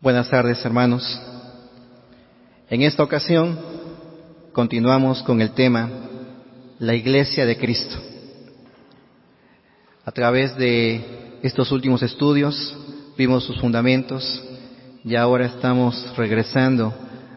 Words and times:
Buenas 0.00 0.30
tardes, 0.30 0.64
hermanos. 0.64 1.20
En 2.70 2.82
esta 2.82 3.02
ocasión 3.02 3.58
continuamos 4.52 5.24
con 5.24 5.40
el 5.40 5.50
tema 5.50 5.90
La 6.78 6.94
Iglesia 6.94 7.44
de 7.44 7.56
Cristo. 7.56 7.96
A 10.04 10.12
través 10.12 10.56
de 10.56 11.40
estos 11.42 11.72
últimos 11.72 12.00
estudios 12.04 12.76
vimos 13.16 13.42
sus 13.42 13.60
fundamentos 13.60 14.40
y 15.04 15.16
ahora 15.16 15.46
estamos 15.46 16.16
regresando 16.16 16.94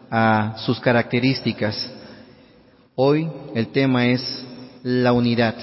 a 0.08 0.54
sus 0.58 0.78
características. 0.78 1.90
Hoy 2.94 3.28
el 3.56 3.72
tema 3.72 4.06
es 4.06 4.22
la 4.84 5.12
unidad, 5.12 5.56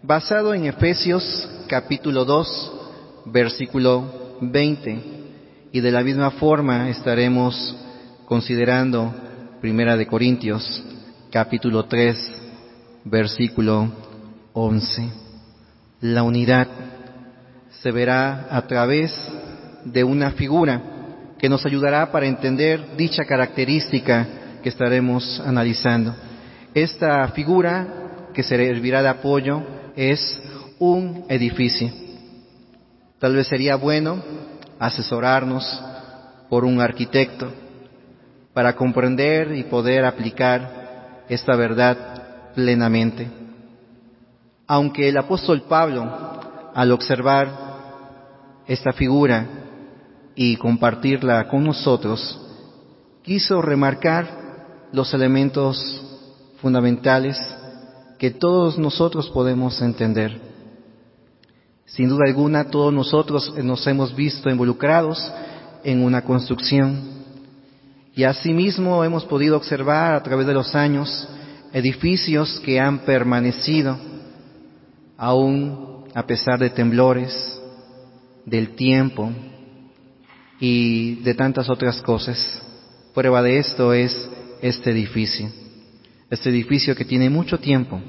basado 0.00 0.54
en 0.54 0.66
Efesios 0.66 1.50
capítulo 1.66 2.24
2, 2.24 2.72
versículo 3.26 4.38
20 4.40 5.19
y 5.72 5.80
de 5.80 5.90
la 5.90 6.02
misma 6.02 6.32
forma 6.32 6.88
estaremos 6.88 7.76
considerando 8.24 9.14
Primera 9.60 9.96
de 9.96 10.06
Corintios, 10.06 10.82
capítulo 11.30 11.84
3, 11.84 12.32
versículo 13.04 13.88
11. 14.52 15.08
La 16.00 16.22
unidad 16.22 16.66
se 17.82 17.90
verá 17.92 18.48
a 18.50 18.66
través 18.66 19.14
de 19.84 20.02
una 20.02 20.32
figura 20.32 20.82
que 21.38 21.48
nos 21.48 21.64
ayudará 21.64 22.10
para 22.10 22.26
entender 22.26 22.96
dicha 22.96 23.24
característica 23.24 24.26
que 24.62 24.68
estaremos 24.68 25.40
analizando. 25.44 26.14
Esta 26.74 27.28
figura 27.28 27.86
que 28.34 28.42
servirá 28.42 29.02
de 29.02 29.08
apoyo 29.08 29.62
es 29.94 30.40
un 30.78 31.24
edificio. 31.28 31.90
Tal 33.18 33.34
vez 33.36 33.46
sería 33.46 33.76
bueno 33.76 34.22
asesorarnos 34.80 35.80
por 36.48 36.64
un 36.64 36.80
arquitecto 36.80 37.52
para 38.52 38.74
comprender 38.74 39.54
y 39.54 39.62
poder 39.64 40.04
aplicar 40.04 41.24
esta 41.28 41.54
verdad 41.54 42.52
plenamente. 42.54 43.30
Aunque 44.66 45.08
el 45.08 45.18
apóstol 45.18 45.62
Pablo, 45.68 46.10
al 46.74 46.90
observar 46.92 47.48
esta 48.66 48.92
figura 48.92 49.46
y 50.34 50.56
compartirla 50.56 51.46
con 51.46 51.64
nosotros, 51.64 52.40
quiso 53.22 53.60
remarcar 53.60 54.88
los 54.92 55.12
elementos 55.12 56.02
fundamentales 56.60 57.36
que 58.18 58.30
todos 58.30 58.78
nosotros 58.78 59.28
podemos 59.30 59.80
entender. 59.82 60.49
Sin 61.90 62.08
duda 62.08 62.24
alguna, 62.26 62.70
todos 62.70 62.92
nosotros 62.92 63.52
nos 63.62 63.86
hemos 63.86 64.14
visto 64.14 64.48
involucrados 64.48 65.32
en 65.82 66.02
una 66.02 66.22
construcción 66.22 67.20
y 68.14 68.24
asimismo 68.24 69.04
hemos 69.04 69.24
podido 69.24 69.56
observar 69.56 70.14
a 70.14 70.22
través 70.22 70.46
de 70.46 70.54
los 70.54 70.74
años 70.74 71.28
edificios 71.72 72.60
que 72.60 72.78
han 72.78 73.00
permanecido 73.00 73.96
aún 75.16 76.04
a 76.14 76.26
pesar 76.26 76.58
de 76.58 76.70
temblores, 76.70 77.60
del 78.44 78.74
tiempo 78.74 79.30
y 80.58 81.16
de 81.16 81.34
tantas 81.34 81.68
otras 81.70 82.02
cosas. 82.02 82.60
Prueba 83.14 83.42
de 83.42 83.58
esto 83.58 83.92
es 83.92 84.28
este 84.60 84.90
edificio, 84.90 85.50
este 86.30 86.50
edificio 86.50 86.96
que 86.96 87.04
tiene 87.04 87.30
mucho 87.30 87.58
tiempo. 87.58 88.00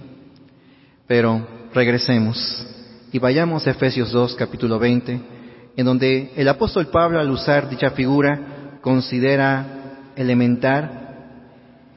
Pero 1.08 1.48
regresemos 1.74 2.68
y 3.12 3.20
vayamos 3.20 3.68
a 3.68 3.72
Efesios 3.72 4.12
2, 4.12 4.36
capítulo 4.36 4.80
20, 4.80 5.20
en 5.76 5.86
donde 5.86 6.32
el 6.36 6.48
apóstol 6.48 6.88
Pablo, 6.88 7.20
al 7.20 7.30
usar 7.30 7.70
dicha 7.70 7.92
figura, 7.92 8.80
considera 8.82 10.12
elementar 10.16 11.16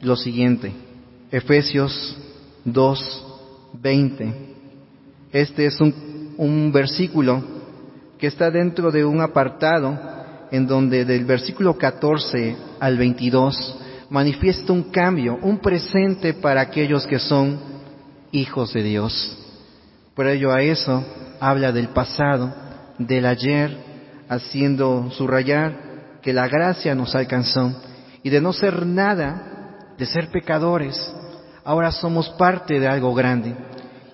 lo 0.00 0.16
siguiente. 0.16 0.72
Efesios 1.30 2.16
2, 2.64 3.24
20. 3.80 4.34
Este 5.32 5.66
es 5.66 5.80
un, 5.80 6.34
un 6.36 6.72
versículo 6.72 7.42
que 8.18 8.26
está 8.26 8.50
dentro 8.50 8.90
de 8.90 9.04
un 9.04 9.20
apartado 9.20 9.98
en 10.50 10.66
donde 10.66 11.04
del 11.04 11.24
versículo 11.24 11.78
14 11.78 12.56
al 12.80 12.98
22 12.98 13.78
manifiesta 14.10 14.72
un 14.72 14.90
cambio, 14.90 15.38
un 15.42 15.58
presente 15.58 16.34
para 16.34 16.60
aquellos 16.60 17.06
que 17.06 17.18
son 17.18 17.58
hijos 18.32 18.72
de 18.72 18.82
Dios. 18.82 19.43
Por 20.14 20.28
ello 20.28 20.52
a 20.52 20.62
eso 20.62 21.04
habla 21.40 21.72
del 21.72 21.88
pasado, 21.88 22.54
del 22.98 23.26
ayer, 23.26 23.76
haciendo 24.28 25.10
subrayar 25.10 26.18
que 26.22 26.32
la 26.32 26.48
gracia 26.48 26.94
nos 26.94 27.14
alcanzó 27.14 27.74
y 28.22 28.30
de 28.30 28.40
no 28.40 28.52
ser 28.52 28.86
nada, 28.86 29.92
de 29.98 30.06
ser 30.06 30.28
pecadores, 30.28 31.12
ahora 31.64 31.90
somos 31.90 32.30
parte 32.30 32.78
de 32.78 32.86
algo 32.86 33.12
grande. 33.12 33.56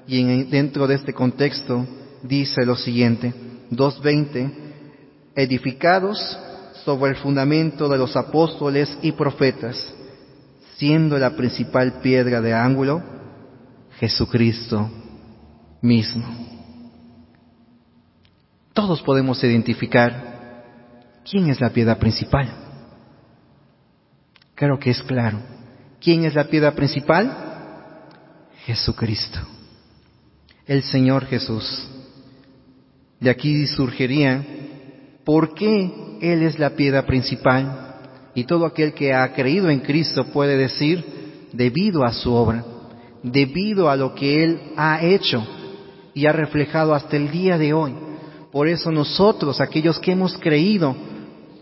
Y 0.07 0.21
en, 0.21 0.51
dentro 0.51 0.87
de 0.87 0.95
este 0.95 1.13
contexto 1.13 1.87
dice 2.23 2.65
lo 2.65 2.77
siguiente, 2.77 3.33
2.20, 3.71 4.53
edificados 5.37 6.19
sobre 6.85 7.13
el 7.13 7.17
fundamento 7.19 7.89
de 7.89 7.99
los 7.99 8.17
apóstoles 8.17 8.99
y 9.03 9.13
profetas, 9.13 9.77
siendo 10.77 11.19
la 11.19 11.37
principal 11.37 12.01
piedra 12.01 12.41
de 12.41 12.55
ángulo 12.55 13.03
Jesucristo 13.99 14.91
mismo. 15.81 16.25
Todos 18.73 19.03
podemos 19.03 19.43
identificar 19.43 20.63
quién 21.29 21.51
es 21.51 21.61
la 21.61 21.71
piedra 21.71 21.99
principal. 21.99 22.49
Creo 24.55 24.79
que 24.79 24.91
es 24.91 25.03
claro. 25.03 25.39
¿Quién 26.01 26.25
es 26.25 26.35
la 26.35 26.45
piedra 26.45 26.73
principal? 26.73 27.31
Jesucristo. 28.65 29.39
El 30.67 30.83
Señor 30.83 31.27
Jesús. 31.27 31.89
De 33.19 33.31
aquí 33.31 33.67
surgiría 33.67 34.45
por 35.25 35.55
qué 35.55 36.19
Él 36.21 36.43
es 36.43 36.59
la 36.59 36.71
piedra 36.71 37.05
principal. 37.07 37.97
Y 38.35 38.45
todo 38.45 38.67
aquel 38.67 38.95
que 38.95 39.13
ha 39.13 39.33
creído 39.33 39.69
en 39.69 39.81
Cristo 39.81 40.25
puede 40.27 40.57
decir, 40.57 41.05
debido 41.53 42.05
a 42.05 42.13
su 42.13 42.33
obra, 42.33 42.65
debido 43.23 43.91
a 43.91 43.97
lo 43.97 44.15
que 44.15 44.45
Él 44.45 44.61
ha 44.77 45.03
hecho, 45.03 45.47
y 46.21 46.27
ha 46.27 46.33
reflejado 46.33 46.95
hasta 46.95 47.17
el 47.17 47.31
día 47.31 47.57
de 47.57 47.73
hoy. 47.73 47.95
Por 48.53 48.69
eso 48.69 48.91
nosotros, 48.91 49.59
aquellos 49.59 49.99
que 49.99 50.13
hemos 50.13 50.37
creído, 50.37 50.95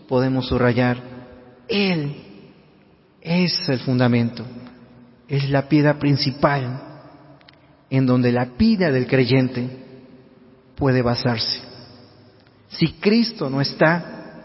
podemos 0.05 0.49
subrayar, 0.49 1.01
Él 1.69 2.13
es 3.21 3.69
el 3.69 3.79
fundamento, 3.79 4.43
es 5.29 5.49
la 5.49 5.69
piedra 5.69 5.97
principal 5.97 6.81
en 7.89 8.05
donde 8.05 8.33
la 8.33 8.43
vida 8.57 8.91
del 8.91 9.07
creyente 9.07 9.69
puede 10.75 11.01
basarse. 11.01 11.61
Si 12.67 12.91
Cristo 12.95 13.49
no 13.49 13.61
está, 13.61 14.43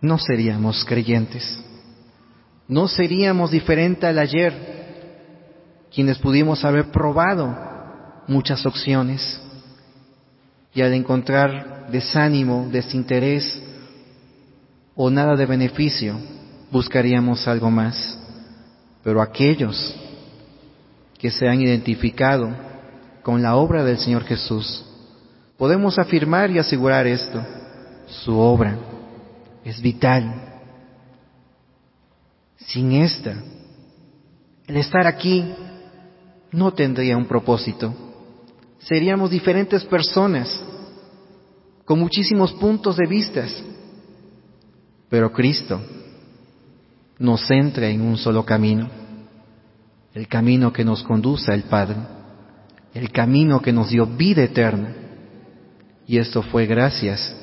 no 0.00 0.16
seríamos 0.16 0.84
creyentes, 0.84 1.60
no 2.68 2.86
seríamos 2.86 3.50
diferente 3.50 4.06
al 4.06 4.20
ayer, 4.20 4.54
quienes 5.92 6.18
pudimos 6.18 6.64
haber 6.64 6.92
probado 6.92 7.69
muchas 8.30 8.64
opciones 8.64 9.40
y 10.72 10.82
al 10.82 10.94
encontrar 10.94 11.88
desánimo, 11.90 12.68
desinterés 12.70 13.60
o 14.94 15.10
nada 15.10 15.34
de 15.34 15.46
beneficio, 15.46 16.16
buscaríamos 16.70 17.48
algo 17.48 17.72
más. 17.72 18.16
Pero 19.02 19.20
aquellos 19.20 19.96
que 21.18 21.32
se 21.32 21.48
han 21.48 21.60
identificado 21.60 22.50
con 23.22 23.42
la 23.42 23.56
obra 23.56 23.82
del 23.82 23.98
Señor 23.98 24.22
Jesús, 24.24 24.86
podemos 25.58 25.98
afirmar 25.98 26.52
y 26.52 26.60
asegurar 26.60 27.08
esto. 27.08 27.44
Su 28.06 28.38
obra 28.38 28.76
es 29.64 29.82
vital. 29.82 30.32
Sin 32.58 32.92
esta, 32.92 33.34
el 34.68 34.76
estar 34.76 35.08
aquí 35.08 35.52
no 36.52 36.72
tendría 36.72 37.16
un 37.16 37.26
propósito 37.26 38.09
seríamos 38.80 39.30
diferentes 39.30 39.84
personas, 39.84 40.48
con 41.84 41.98
muchísimos 41.98 42.52
puntos 42.52 42.96
de 42.96 43.06
vista. 43.06 43.44
Pero 45.08 45.32
Cristo 45.32 45.80
nos 47.18 47.46
centra 47.46 47.88
en 47.88 48.00
un 48.00 48.16
solo 48.16 48.44
camino, 48.44 48.88
el 50.14 50.28
camino 50.28 50.72
que 50.72 50.84
nos 50.84 51.02
conduce 51.02 51.52
al 51.52 51.64
Padre, 51.64 51.96
el 52.94 53.10
camino 53.10 53.60
que 53.60 53.72
nos 53.72 53.90
dio 53.90 54.06
vida 54.06 54.42
eterna. 54.42 54.94
Y 56.06 56.18
esto 56.18 56.42
fue 56.42 56.66
gracias 56.66 57.34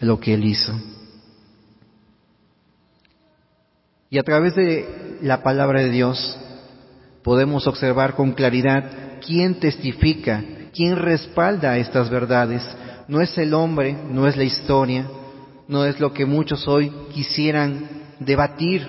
a 0.00 0.04
lo 0.04 0.18
que 0.18 0.34
Él 0.34 0.44
hizo. 0.44 0.72
Y 4.10 4.18
a 4.18 4.22
través 4.22 4.54
de 4.54 5.18
la 5.22 5.42
palabra 5.42 5.80
de 5.80 5.90
Dios 5.90 6.38
podemos 7.22 7.66
observar 7.66 8.14
con 8.14 8.32
claridad 8.32 9.18
quién 9.24 9.58
testifica 9.60 10.44
¿Quién 10.72 10.96
respalda 10.96 11.76
estas 11.76 12.08
verdades? 12.08 12.62
No 13.08 13.20
es 13.20 13.36
el 13.36 13.52
hombre, 13.52 13.92
no 13.92 14.26
es 14.26 14.36
la 14.36 14.44
historia, 14.44 15.06
no 15.68 15.84
es 15.84 16.00
lo 16.00 16.12
que 16.12 16.24
muchos 16.24 16.66
hoy 16.66 16.90
quisieran 17.12 17.88
debatir 18.18 18.88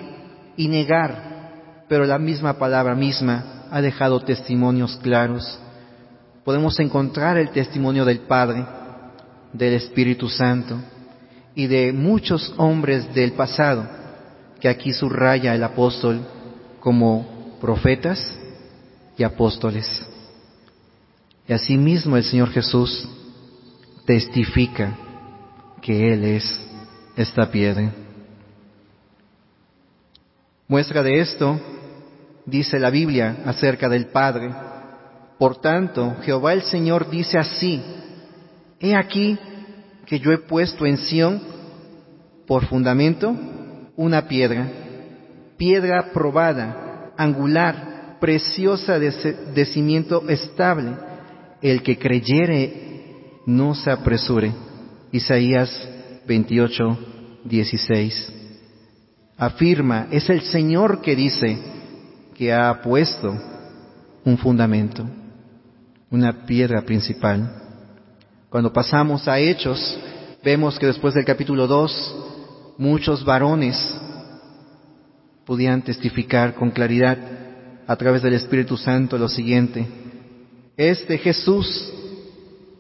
y 0.56 0.68
negar, 0.68 1.86
pero 1.90 2.06
la 2.06 2.18
misma 2.18 2.54
palabra 2.58 2.96
misma 2.96 3.66
ha 3.70 3.82
dejado 3.82 4.22
testimonios 4.22 4.98
claros. 4.98 5.60
Podemos 6.46 6.80
encontrar 6.80 7.38
el 7.38 7.50
testimonio 7.50 8.06
del 8.06 8.20
Padre, 8.20 8.66
del 9.52 9.74
Espíritu 9.74 10.30
Santo 10.30 10.78
y 11.56 11.68
de 11.68 11.92
muchos 11.92 12.54
hombres 12.58 13.14
del 13.14 13.34
pasado 13.34 13.88
que 14.60 14.70
aquí 14.70 14.94
subraya 14.94 15.54
el 15.54 15.64
apóstol 15.64 16.22
como 16.80 17.58
profetas 17.60 18.20
y 19.18 19.24
apóstoles. 19.24 20.13
Y 21.48 21.54
asimismo 21.54 22.16
el 22.16 22.24
Señor 22.24 22.50
Jesús 22.52 23.08
testifica 24.06 24.96
que 25.82 26.14
Él 26.14 26.24
es 26.24 26.60
esta 27.16 27.50
piedra. 27.52 27.92
Muestra 30.68 31.04
de 31.04 31.20
esto, 31.20 31.60
dice 32.46 32.80
la 32.80 32.90
Biblia 32.90 33.38
acerca 33.46 33.90
del 33.90 34.08
Padre. 34.08 34.54
Por 35.38 35.60
tanto, 35.60 36.16
Jehová 36.24 36.54
el 36.54 36.64
Señor 36.64 37.10
dice 37.10 37.38
así, 37.38 37.82
he 38.80 38.96
aquí 38.96 39.38
que 40.06 40.20
yo 40.20 40.32
he 40.32 40.38
puesto 40.38 40.86
en 40.86 40.98
Sión 40.98 41.42
por 42.48 42.66
fundamento 42.66 43.36
una 43.96 44.28
piedra, 44.28 44.68
piedra 45.58 46.12
probada, 46.14 47.12
angular, 47.18 48.18
preciosa 48.20 48.98
de, 48.98 49.12
de 49.54 49.66
cimiento 49.66 50.24
estable. 50.30 50.94
El 51.64 51.82
que 51.82 51.98
creyere 51.98 53.40
no 53.46 53.74
se 53.74 53.90
apresure. 53.90 54.52
Isaías 55.14 55.72
28, 56.28 56.98
16. 57.46 58.34
Afirma, 59.38 60.08
es 60.12 60.30
el 60.30 60.42
Señor 60.42 61.02
que 61.02 61.16
dice 61.16 61.58
que 62.36 62.52
ha 62.52 62.82
puesto 62.82 63.34
un 64.26 64.38
fundamento, 64.38 65.06
una 66.12 66.46
piedra 66.46 66.82
principal. 66.82 67.50
Cuando 68.50 68.74
pasamos 68.74 69.26
a 69.30 69.40
Hechos, 69.40 69.98
vemos 70.44 70.78
que 70.78 70.88
después 70.88 71.14
del 71.14 71.24
capítulo 71.24 71.66
2, 71.66 72.76
muchos 72.78 73.24
varones 73.24 73.78
podían 75.46 75.82
testificar 75.82 76.56
con 76.56 76.72
claridad 76.72 77.18
a 77.88 77.96
través 77.96 78.22
del 78.22 78.34
Espíritu 78.34 78.76
Santo 78.76 79.18
lo 79.18 79.30
siguiente. 79.30 80.03
Este 80.78 81.20
Jesús 81.20 81.94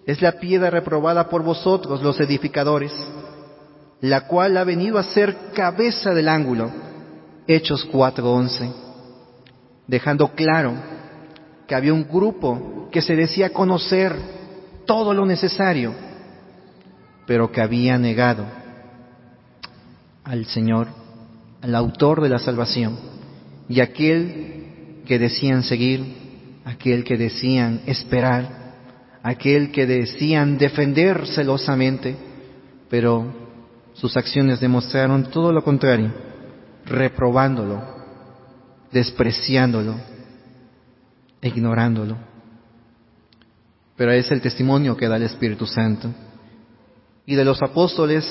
es 0.08 0.22
la 0.22 0.34
piedra 0.34 0.72
reprobada 0.72 1.30
por 1.30 1.44
vosotros, 1.44 2.02
los 2.02 2.20
edificadores, 2.20 2.92
la 4.02 4.28
cual 4.28 4.58
ha 4.58 4.64
venido 4.64 4.98
a 4.98 5.04
ser 5.04 5.52
cabeza 5.54 6.14
del 6.14 6.28
ángulo. 6.28 6.72
Hechos 7.46 7.88
4:11, 7.92 8.74
dejando 9.88 10.30
claro 10.30 10.74
que 11.68 11.76
había 11.76 11.94
un 11.94 12.08
grupo 12.08 12.90
que 12.92 13.02
se 13.02 13.16
decía 13.16 13.52
conocer 13.52 14.16
todo 14.86 15.14
lo 15.14 15.26
necesario, 15.26 15.94
pero 17.28 17.52
que 17.52 17.62
había 17.62 17.98
negado 18.00 18.46
al 20.24 20.46
Señor, 20.48 20.88
al 21.62 21.76
autor 21.76 22.22
de 22.22 22.30
la 22.30 22.40
salvación, 22.40 22.98
y 23.70 23.82
aquel 23.82 25.02
que 25.06 25.20
decían 25.20 25.64
seguir, 25.64 26.23
aquel 26.66 27.04
que 27.04 27.18
decían 27.18 27.82
esperar, 27.86 28.64
aquel 29.22 29.72
que 29.72 29.86
decían 29.86 30.58
defender 30.58 31.28
celosamente, 31.28 32.16
pero 32.90 33.26
sus 33.94 34.16
acciones 34.18 34.60
demostraron 34.60 35.30
todo 35.30 35.52
lo 35.52 35.64
contrario, 35.64 36.12
reprobándolo, 36.86 37.82
despreciándolo, 38.92 39.96
ignorándolo. 41.42 42.18
Pero 43.96 44.12
es 44.12 44.32
el 44.32 44.42
testimonio 44.42 44.98
que 44.98 45.08
da 45.08 45.18
el 45.18 45.24
Espíritu 45.24 45.66
Santo. 45.66 46.10
Y 47.26 47.36
de 47.36 47.46
los 47.46 47.62
apóstoles 47.62 48.26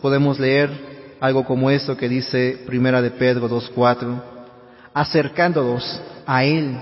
podemos 0.00 0.38
leer 0.38 1.16
algo 1.20 1.44
como 1.44 1.70
esto 1.70 1.96
que 1.96 2.08
dice 2.08 2.62
Primera 2.66 3.00
de 3.00 3.12
Pedro 3.12 3.48
2.4, 3.48 4.22
acercándonos 4.92 6.00
a 6.26 6.44
Él, 6.44 6.76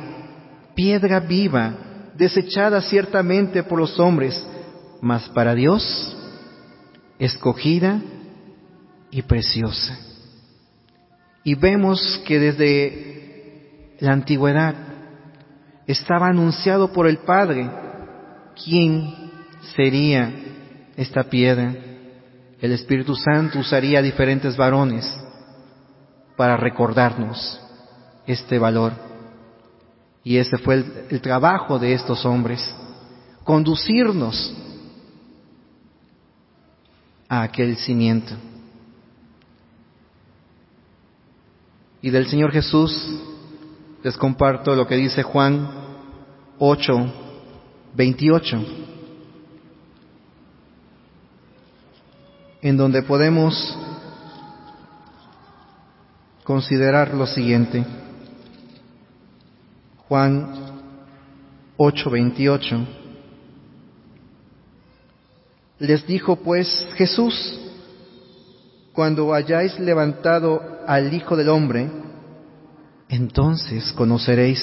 piedra 0.81 1.21
viva, 1.21 1.75
desechada 2.17 2.81
ciertamente 2.81 3.63
por 3.63 3.79
los 3.79 4.01
hombres, 4.01 4.43
mas 5.03 5.29
para 5.29 5.55
Dios, 5.55 6.17
escogida 7.19 8.01
y 9.11 9.21
preciosa. 9.21 9.99
Y 11.45 11.55
vemos 11.55 12.23
que 12.27 12.39
desde 12.39 13.97
la 14.01 14.13
antigüedad 14.13 14.75
estaba 15.87 16.29
anunciado 16.29 16.91
por 16.95 17.07
el 17.07 17.19
Padre 17.19 17.71
quién 18.65 19.33
sería 19.77 20.33
esta 20.97 21.25
piedra. 21.25 21.75
El 22.59 22.73
Espíritu 22.73 23.15
Santo 23.17 23.59
usaría 23.59 24.01
diferentes 24.01 24.57
varones 24.57 25.05
para 26.39 26.57
recordarnos 26.57 27.61
este 28.27 28.59
valor. 28.59 29.10
Y 30.23 30.37
ese 30.37 30.59
fue 30.59 30.85
el, 31.09 31.21
trabajo 31.21 31.79
de 31.79 31.95
estos 31.95 32.25
hombres, 32.27 32.75
conducirnos 33.45 34.55
a 37.29 37.43
aquel 37.43 37.77
cimiento. 37.77 38.35
Y 42.03 42.11
del 42.11 42.27
Señor 42.27 42.53
Jesús 42.53 42.93
les 44.03 44.17
comparto 44.17 44.75
lo 44.75 44.87
que 44.87 44.97
dice 44.97 45.23
Juan 45.23 45.69
8, 46.59 46.93
28, 47.95 48.65
en 52.63 52.77
donde 52.77 53.03
podemos 53.03 53.77
considerar 56.45 57.15
lo 57.15 57.27
siguiente. 57.27 58.00
Juan 60.11 60.51
8, 61.77 62.11
28. 62.11 62.77
Les 65.79 66.05
dijo 66.05 66.35
pues 66.35 66.85
Jesús, 66.97 67.61
cuando 68.93 69.33
hayáis 69.33 69.79
levantado 69.79 70.81
al 70.85 71.15
Hijo 71.15 71.37
del 71.37 71.49
Hombre, 71.49 71.89
entonces 73.09 73.93
conoceréis 73.93 74.61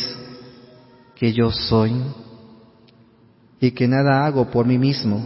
que 1.16 1.32
yo 1.32 1.50
soy 1.50 1.94
y 3.62 3.72
que 3.72 3.88
nada 3.88 4.26
hago 4.26 4.52
por 4.52 4.66
mí 4.66 4.78
mismo, 4.78 5.26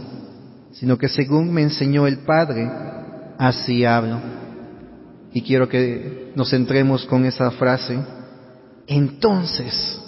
sino 0.70 0.96
que 0.96 1.08
según 1.08 1.52
me 1.52 1.62
enseñó 1.62 2.06
el 2.06 2.18
Padre, 2.18 2.70
así 3.38 3.84
hablo. 3.84 4.20
Y 5.32 5.42
quiero 5.42 5.68
que 5.68 6.30
nos 6.36 6.48
centremos 6.48 7.06
con 7.06 7.24
esa 7.24 7.50
frase, 7.50 7.98
entonces 8.86 9.98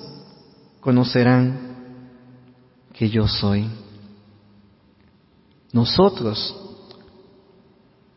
conocerán 0.84 1.58
que 2.92 3.08
yo 3.08 3.26
soy. 3.26 3.66
Nosotros 5.72 6.54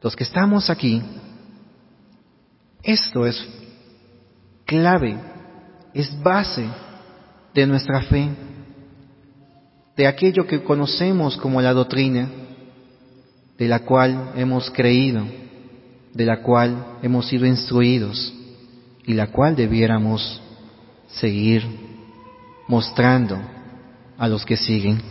los 0.01 0.15
que 0.15 0.25
estamos 0.25 0.69
aquí, 0.69 1.01
esto 2.83 3.25
es 3.25 3.41
clave, 4.65 5.17
es 5.93 6.21
base 6.21 6.67
de 7.53 7.65
nuestra 7.65 8.01
fe, 8.01 8.29
de 9.95 10.05
aquello 10.05 10.45
que 10.45 10.61
conocemos 10.61 11.37
como 11.37 11.61
la 11.61 11.71
doctrina, 11.71 12.29
de 13.57 13.67
la 13.67 13.79
cual 13.79 14.33
hemos 14.35 14.69
creído, 14.71 15.23
de 16.13 16.25
la 16.25 16.41
cual 16.41 16.97
hemos 17.01 17.27
sido 17.29 17.45
instruidos 17.45 18.33
y 19.05 19.13
la 19.13 19.27
cual 19.31 19.55
debiéramos 19.55 20.41
seguir 21.07 21.86
mostrando 22.67 23.37
a 24.17 24.27
los 24.27 24.45
que 24.45 24.57
siguen. 24.57 25.01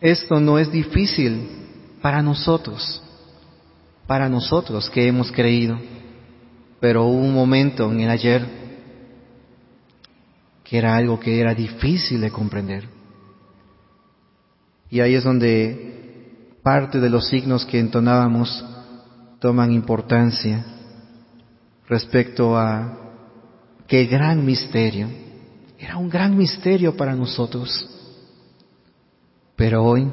Esto 0.00 0.38
no 0.38 0.58
es 0.58 0.70
difícil 0.70 1.48
para 2.00 2.22
nosotros, 2.22 3.02
para 4.06 4.28
nosotros 4.28 4.88
que 4.90 5.08
hemos 5.08 5.32
creído, 5.32 5.78
pero 6.80 7.04
hubo 7.04 7.18
un 7.18 7.34
momento 7.34 7.90
en 7.90 8.00
el 8.00 8.10
ayer 8.10 8.46
que 10.62 10.78
era 10.78 10.96
algo 10.96 11.18
que 11.18 11.40
era 11.40 11.54
difícil 11.54 12.20
de 12.20 12.30
comprender. 12.30 12.88
Y 14.90 15.00
ahí 15.00 15.14
es 15.14 15.24
donde 15.24 16.54
parte 16.62 17.00
de 17.00 17.10
los 17.10 17.28
signos 17.28 17.64
que 17.64 17.80
entonábamos 17.80 18.64
toman 19.40 19.72
importancia 19.72 20.64
respecto 21.88 22.56
a 22.56 23.07
qué 23.88 24.04
gran 24.04 24.44
misterio. 24.44 25.08
Era 25.78 25.96
un 25.96 26.08
gran 26.08 26.36
misterio 26.36 26.96
para 26.96 27.14
nosotros. 27.16 27.88
Pero 29.56 29.82
hoy 29.82 30.08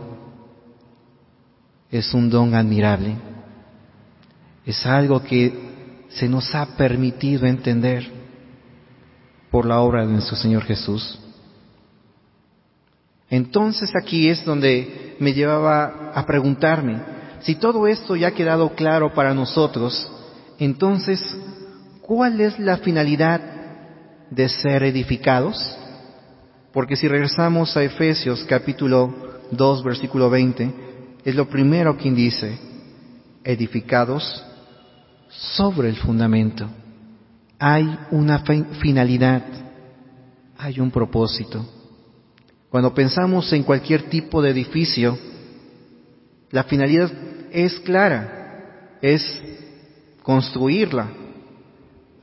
es 1.92 2.12
un 2.14 2.30
don 2.30 2.56
admirable. 2.56 3.16
Es 4.66 4.84
algo 4.86 5.22
que 5.22 5.54
se 6.10 6.28
nos 6.28 6.56
ha 6.56 6.78
permitido 6.78 7.46
entender 7.46 8.10
por 9.52 9.66
la 9.66 9.82
obra 9.82 10.06
de 10.06 10.14
nuestro 10.14 10.36
Señor 10.36 10.64
Jesús. 10.64 11.20
Entonces 13.30 13.92
aquí 14.02 14.30
es 14.30 14.46
donde 14.46 15.16
me 15.20 15.34
llevaba 15.34 16.12
a 16.14 16.26
preguntarme, 16.26 17.02
si 17.42 17.56
todo 17.56 17.88
esto 17.88 18.16
ya 18.16 18.30
ha 18.30 18.32
quedado 18.32 18.74
claro 18.76 19.14
para 19.14 19.34
nosotros, 19.34 20.12
entonces, 20.58 21.20
¿cuál 22.02 22.40
es 22.40 22.58
la 22.60 22.78
finalidad 22.78 23.55
de 24.36 24.50
ser 24.50 24.84
edificados? 24.84 25.78
Porque 26.74 26.98
si 26.98 27.08
regresamos 27.08 27.76
a 27.78 27.84
Efesios 27.84 28.44
capítulo 28.44 29.14
2, 29.52 29.84
versículo 29.84 30.30
20, 30.30 30.74
es 31.24 31.36
lo 31.36 31.48
primero 31.48 31.98
que 31.98 32.12
dice, 32.12 32.58
edificados 33.44 34.44
sobre 35.30 35.88
el 35.88 35.96
fundamento. 35.96 36.68
Hay 37.58 37.98
una 38.12 38.40
finalidad, 38.82 39.44
hay 40.58 40.82
un 40.82 40.92
propósito. 40.92 41.66
Cuando 42.70 42.94
pensamos 42.94 43.52
en 43.54 43.64
cualquier 43.64 44.04
tipo 44.10 44.42
de 44.42 44.50
edificio, 44.50 45.18
la 46.52 46.66
finalidad 46.66 47.10
es 47.52 47.80
clara, 47.80 48.98
es 49.02 49.42
construirla, 50.22 51.08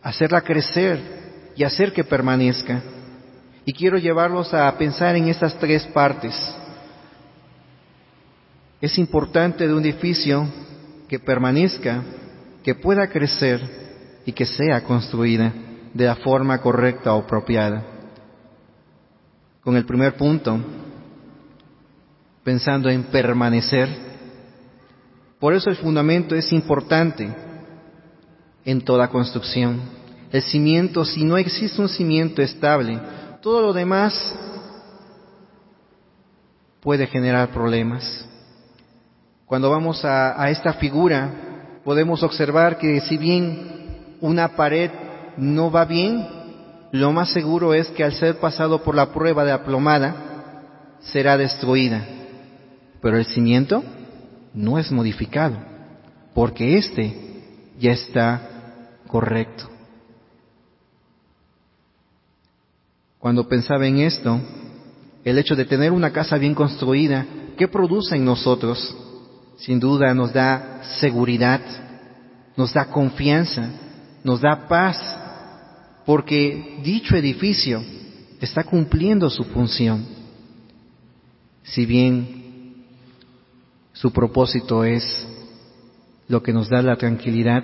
hacerla 0.03 0.43
crecer 0.43 1.22
y 1.57 1.65
hacer 1.65 1.93
que 1.93 2.05
permanezca. 2.05 2.83
Y 3.65 3.73
quiero 3.73 3.99
llevarlos 3.99 4.53
a 4.55 4.77
pensar 4.77 5.15
en 5.17 5.29
estas 5.29 5.55
tres 5.59 5.85
partes. 5.87 6.35
Es 8.81 8.99
importante 8.99 9.67
de 9.67 9.75
un 9.75 9.85
edificio 9.85 10.47
que 11.09 11.21
permanezca, 11.21 12.03
que 12.65 12.75
pueda 12.75 13.09
crecer 13.09 13.61
y 14.27 14.33
que 14.33 14.47
sea 14.47 14.83
construida 14.83 15.53
de 15.95 16.07
la 16.07 16.17
forma 16.17 16.59
correcta 16.61 17.15
o 17.15 17.21
apropiada. 17.21 17.85
Con 19.63 19.77
el 19.77 19.85
primer 19.85 20.17
punto, 20.17 20.59
pensando 22.43 22.89
en 22.89 23.05
permanecer, 23.05 23.89
por 25.39 25.55
eso 25.55 25.71
el 25.71 25.77
fundamento 25.77 26.35
es 26.35 26.53
importante 26.53 27.33
en 28.65 28.81
toda 28.81 29.09
construcción. 29.09 30.02
El 30.33 30.43
cimiento, 30.43 31.05
si 31.05 31.25
no 31.25 31.37
existe 31.37 31.81
un 31.81 31.91
cimiento 31.91 32.41
estable, 32.41 32.99
todo 33.43 33.61
lo 33.61 33.75
demás 33.75 34.15
puede 36.81 37.07
generar 37.07 37.51
problemas. 37.51 38.27
Cuando 39.45 39.69
vamos 39.69 40.03
a, 40.07 40.49
esta 40.49 40.73
figura, 40.75 41.81
podemos 41.85 42.23
observar 42.23 42.79
que 42.79 43.03
si 43.03 43.19
bien 43.19 44.17
una 44.23 44.57
pared 44.57 44.91
no 45.37 45.71
va 45.71 45.85
bien, 45.85 46.27
lo 46.93 47.13
más 47.13 47.31
seguro 47.31 47.75
es 47.75 47.89
que 47.89 48.03
al 48.03 48.15
ser 48.15 48.41
pasado 48.41 48.83
por 48.83 48.95
la 48.95 49.13
prueba 49.13 49.45
de 49.45 49.53
aplomada, 49.53 50.97
será 51.01 51.37
destruida. 51.37 52.07
Pero 53.03 53.19
el 53.19 53.27
cimiento 53.27 53.85
no 54.55 54.79
es 54.79 54.91
modificado, 54.91 55.59
porque 56.35 56.79
éste 56.79 57.75
ya 57.79 57.93
está 57.93 58.49
correcto. 59.09 59.72
Cuando 63.23 63.49
pensaba 63.49 63.87
en 63.87 64.01
esto, 64.01 64.39
el 65.25 65.39
hecho 65.39 65.57
de 65.57 65.65
tener 65.65 65.93
una 65.93 66.13
casa 66.13 66.37
bien 66.37 66.55
construida, 66.55 67.25
¿qué 67.57 67.69
produce 67.69 68.17
en 68.17 68.27
nosotros? 68.27 68.97
sin 69.63 69.79
duda 69.79 70.13
nos 70.13 70.33
da 70.33 70.83
seguridad, 70.99 71.61
nos 72.57 72.73
da 72.73 72.87
confianza, 72.87 73.71
nos 74.25 74.41
da 74.41 74.67
paz, 74.67 74.99
porque 76.05 76.81
dicho 76.83 77.15
edificio 77.15 77.81
está 78.41 78.65
cumpliendo 78.65 79.31
su 79.31 79.45
función. 79.45 80.05
Si 81.63 81.87
bien 81.87 82.85
su 83.93 84.13
propósito 84.13 84.83
es 84.83 85.05
lo 86.27 86.43
que 86.43 86.53
nos 86.53 86.69
da 86.69 86.83
la 86.83 86.97
tranquilidad 86.97 87.63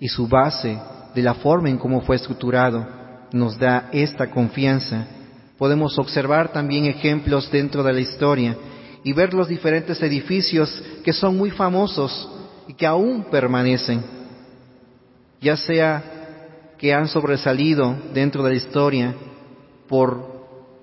y 0.00 0.08
su 0.08 0.26
base 0.26 0.78
de 1.14 1.22
la 1.22 1.34
forma 1.34 1.68
en 1.68 1.76
cómo 1.76 2.00
fue 2.00 2.16
estructurado 2.16 3.03
nos 3.34 3.58
da 3.58 3.88
esta 3.90 4.30
confianza, 4.30 5.08
podemos 5.58 5.98
observar 5.98 6.52
también 6.52 6.84
ejemplos 6.84 7.50
dentro 7.50 7.82
de 7.82 7.92
la 7.92 8.00
historia 8.00 8.56
y 9.02 9.12
ver 9.12 9.34
los 9.34 9.48
diferentes 9.48 10.00
edificios 10.02 10.80
que 11.04 11.12
son 11.12 11.36
muy 11.36 11.50
famosos 11.50 12.30
y 12.68 12.74
que 12.74 12.86
aún 12.86 13.24
permanecen, 13.32 14.02
ya 15.40 15.56
sea 15.56 16.74
que 16.78 16.94
han 16.94 17.08
sobresalido 17.08 17.96
dentro 18.14 18.44
de 18.44 18.50
la 18.50 18.56
historia 18.56 19.14
por 19.88 20.32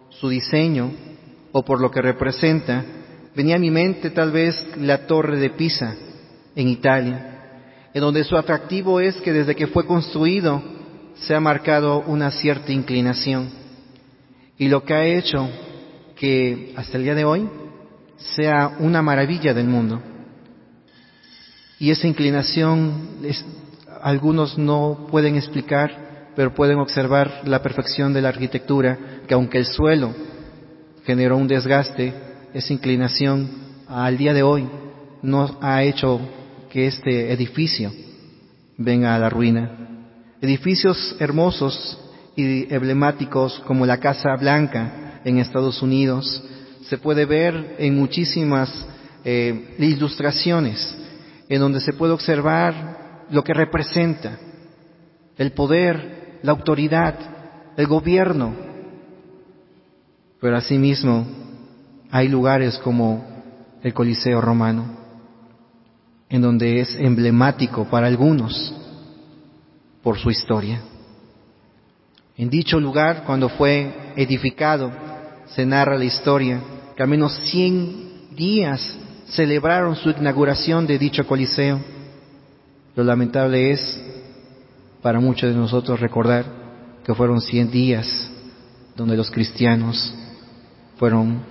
su 0.10 0.28
diseño 0.28 0.92
o 1.54 1.64
por 1.64 1.80
lo 1.80 1.90
que 1.90 2.02
representa. 2.02 2.84
Venía 3.34 3.56
a 3.56 3.60
mi 3.60 3.72
mente 3.72 4.10
tal 4.10 4.32
vez 4.32 4.62
la 4.76 5.08
torre 5.08 5.38
de 5.38 5.52
Pisa 5.52 5.96
en 6.54 6.68
Italia, 6.68 7.90
en 7.94 8.02
donde 8.02 8.26
su 8.26 8.36
atractivo 8.36 9.00
es 9.00 9.16
que 9.22 9.32
desde 9.32 9.56
que 9.56 9.68
fue 9.68 9.86
construido 9.86 10.81
se 11.16 11.36
ha 11.36 11.40
marcado 11.40 12.00
una 12.08 12.32
cierta 12.32 12.72
inclinación 12.72 13.50
y 14.58 14.68
lo 14.68 14.84
que 14.84 14.94
ha 14.94 15.06
hecho 15.06 15.50
que 16.16 16.74
hasta 16.76 16.98
el 16.98 17.04
día 17.04 17.16
de 17.16 17.26
hoy 17.26 17.50
sea 18.36 18.76
una 18.80 19.02
maravilla 19.02 19.54
del 19.54 19.68
mundo. 19.68 20.02
Y 21.80 21.90
esa 21.90 22.08
inclinación 22.08 23.24
algunos 24.02 24.58
no 24.58 25.08
pueden 25.10 25.36
explicar, 25.36 26.32
pero 26.36 26.54
pueden 26.54 26.78
observar 26.78 27.42
la 27.46 27.64
perfección 27.64 28.14
de 28.14 28.22
la 28.22 28.30
arquitectura, 28.30 28.98
que 29.28 29.34
aunque 29.34 29.58
el 29.58 29.66
suelo 29.66 30.14
generó 31.06 31.38
un 31.38 31.48
desgaste, 31.48 32.14
esa 32.54 32.74
inclinación 32.74 33.50
al 33.88 34.18
día 34.18 34.34
de 34.34 34.44
hoy 34.44 34.68
no 35.24 35.58
ha 35.62 35.84
hecho 35.84 36.20
que 36.70 36.88
este 36.88 37.32
edificio 37.34 37.92
venga 38.78 39.16
a 39.16 39.20
la 39.20 39.30
ruina. 39.30 39.91
Edificios 40.42 41.16
hermosos 41.20 42.00
y 42.36 42.74
emblemáticos 42.74 43.62
como 43.68 43.86
la 43.86 44.00
Casa 44.00 44.36
Blanca 44.38 45.22
en 45.24 45.38
Estados 45.38 45.84
Unidos, 45.84 46.44
se 46.88 46.98
puede 46.98 47.26
ver 47.26 47.76
en 47.78 47.96
muchísimas 47.96 48.74
eh, 49.24 49.76
ilustraciones, 49.78 50.98
en 51.48 51.60
donde 51.60 51.80
se 51.80 51.94
puede 51.94 52.14
observar 52.14 53.26
lo 53.30 53.44
que 53.44 53.54
representa 53.54 54.40
el 55.38 55.52
poder, 55.52 56.40
la 56.42 56.54
autoridad, 56.54 57.16
el 57.78 57.86
gobierno. 57.86 58.56
Pero 60.40 60.58
asimismo 60.58 61.28
hay 62.10 62.28
lugares 62.28 62.80
como 62.80 63.44
el 63.84 63.94
Coliseo 63.94 64.42
romano, 64.42 64.98
en 66.30 66.42
donde 66.42 66.80
es 66.80 66.96
emblemático 66.96 67.86
para 67.86 68.08
algunos 68.08 68.74
por 70.04 70.18
su 70.18 70.30
historia. 70.30 70.82
En 72.38 72.50
dicho 72.50 72.80
lugar, 72.80 73.24
cuando 73.26 73.50
fue 73.50 74.14
edificado, 74.16 74.92
se 75.48 75.66
narra 75.66 75.98
la 75.98 76.06
historia 76.06 76.62
que 76.96 77.04
al 77.04 77.10
menos 77.10 77.36
100 77.50 78.36
días 78.36 78.98
celebraron 79.28 79.96
su 79.96 80.10
inauguración 80.10 80.88
de 80.88 80.98
dicho 80.98 81.26
coliseo. 81.26 81.80
Lo 82.96 83.04
lamentable 83.04 83.72
es 83.72 84.02
para 85.02 85.20
muchos 85.20 85.50
de 85.50 85.56
nosotros 85.56 86.00
recordar 86.00 86.46
que 87.04 87.14
fueron 87.14 87.42
100 87.42 87.72
días 87.72 88.32
donde 88.96 89.18
los 89.18 89.32
cristianos 89.32 90.14
fueron 90.98 91.42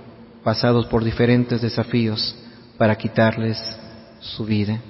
pasados 0.45 0.87
por 0.87 1.05
diferentes 1.05 1.61
desafíos 1.61 2.35
para 2.79 2.97
quitarles 2.97 3.59
su 4.21 4.45
vida. 4.45 4.81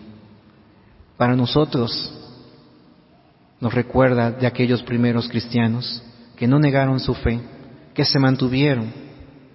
Para 1.17 1.37
nosotros 1.37 2.13
nos 3.61 3.75
recuerda 3.75 4.31
de 4.31 4.47
aquellos 4.47 4.83
primeros 4.83 5.29
cristianos 5.29 6.03
que 6.37 6.47
no 6.47 6.59
negaron 6.59 6.99
su 6.99 7.15
fe, 7.15 7.41
que 7.95 8.05
se 8.05 8.19
mantuvieron 8.19 8.93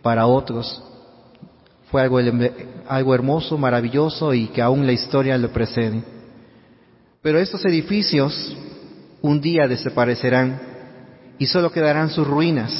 para 0.02 0.28
otros 0.28 0.84
fue 1.90 2.02
algo, 2.02 2.20
algo 2.88 3.16
hermoso, 3.16 3.58
maravilloso 3.58 4.34
y 4.34 4.48
que 4.48 4.62
aún 4.62 4.86
la 4.86 4.92
historia 4.92 5.38
lo 5.38 5.50
precede. 5.52 6.04
Pero 7.22 7.40
estos 7.40 7.64
edificios 7.66 8.56
un 9.22 9.42
día 9.42 9.68
desaparecerán 9.68 10.62
y 11.40 11.46
solo 11.48 11.72
quedarán 11.72 12.10
sus 12.10 12.28
ruinas. 12.28 12.72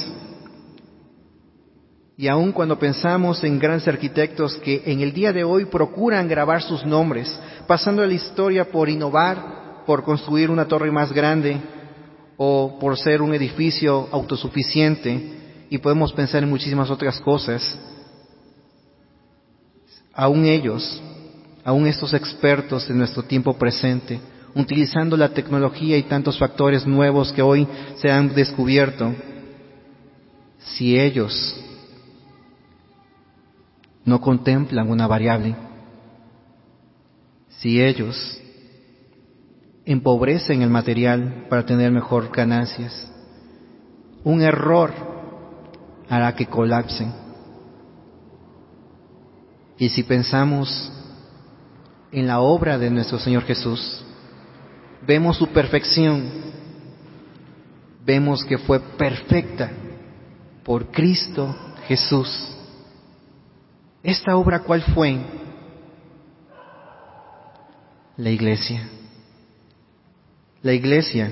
Y 2.18 2.28
aun 2.28 2.52
cuando 2.52 2.80
pensamos 2.80 3.44
en 3.44 3.60
grandes 3.60 3.88
arquitectos 3.88 4.56
que 4.58 4.84
en 4.86 5.02
el 5.02 5.14
día 5.14 5.34
de 5.34 5.44
hoy 5.44 5.66
procuran 5.66 6.28
grabar 6.28 6.62
sus 6.62 6.86
nombres, 6.86 7.40
pasando 7.68 8.06
la 8.06 8.14
historia 8.14 8.72
por 8.72 8.88
innovar, 8.88 9.55
por 9.86 10.04
construir 10.04 10.50
una 10.50 10.68
torre 10.68 10.92
más 10.92 11.12
grande 11.12 11.60
o 12.38 12.78
por 12.80 12.98
ser 12.98 13.22
un 13.22 13.34
edificio 13.34 14.10
autosuficiente, 14.12 15.66
y 15.70 15.78
podemos 15.78 16.14
pensar 16.14 16.44
en 16.44 16.50
muchísimas 16.50 16.90
otras 16.90 17.20
cosas, 17.22 17.78
aún 20.14 20.46
ellos 20.46 21.02
aún 21.66 21.88
estos 21.88 22.14
expertos 22.14 22.88
de 22.88 22.94
nuestro 22.94 23.24
tiempo 23.24 23.58
presente, 23.58 24.20
utilizando 24.54 25.18
la 25.18 25.30
tecnología 25.30 25.98
y 25.98 26.04
tantos 26.04 26.38
factores 26.38 26.86
nuevos 26.86 27.34
que 27.34 27.42
hoy 27.42 27.68
se 27.98 28.12
han 28.12 28.34
descubierto, 28.36 29.14
si 30.60 30.98
ellos 30.98 31.60
no 34.06 34.22
contemplan 34.22 34.90
una 34.90 35.08
variable, 35.08 35.56
si 37.58 37.82
ellos 37.82 38.40
empobrecen 39.86 40.62
el 40.62 40.70
material 40.70 41.46
para 41.50 41.66
tener 41.66 41.92
mejor 41.92 42.32
ganancias, 42.32 43.12
un 44.24 44.42
error 44.42 44.92
hará 46.10 46.36
que 46.36 46.48
colapsen. 46.48 47.14
Y 49.78 49.90
si 49.90 50.04
pensamos 50.04 50.92
en 52.12 52.28
la 52.28 52.40
obra 52.40 52.78
de 52.78 52.90
nuestro 52.90 53.20
Señor 53.20 53.44
Jesús, 53.44 54.04
vemos 55.06 55.38
su 55.38 55.48
perfección, 55.48 56.24
vemos 58.06 58.44
que 58.46 58.58
fue 58.58 58.80
perfecta 58.80 59.70
por 60.64 60.92
Cristo 60.92 61.56
Jesús. 61.88 62.56
¿Esta 64.02 64.36
obra 64.38 64.60
cuál 64.60 64.82
fue? 64.82 65.20
La 68.18 68.30
iglesia. 68.30 68.90
La 70.66 70.74
iglesia 70.74 71.32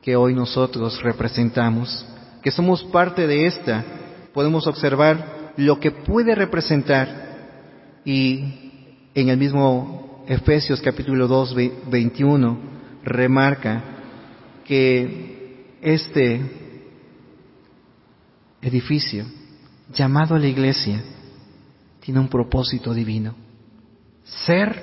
que 0.00 0.14
hoy 0.14 0.32
nosotros 0.32 1.02
representamos, 1.02 2.06
que 2.40 2.52
somos 2.52 2.84
parte 2.84 3.26
de 3.26 3.46
esta, 3.46 3.84
podemos 4.32 4.68
observar 4.68 5.54
lo 5.56 5.80
que 5.80 5.90
puede 5.90 6.36
representar 6.36 7.98
y 8.04 9.00
en 9.12 9.28
el 9.28 9.36
mismo 9.36 10.22
Efesios 10.28 10.80
capítulo 10.80 11.26
2, 11.26 11.56
21 11.90 12.58
remarca 13.02 13.82
que 14.64 15.74
este 15.82 16.42
edificio 18.62 19.26
llamado 19.92 20.38
la 20.38 20.46
iglesia 20.46 21.02
tiene 21.98 22.20
un 22.20 22.28
propósito 22.28 22.94
divino. 22.94 23.34
Ser 24.22 24.80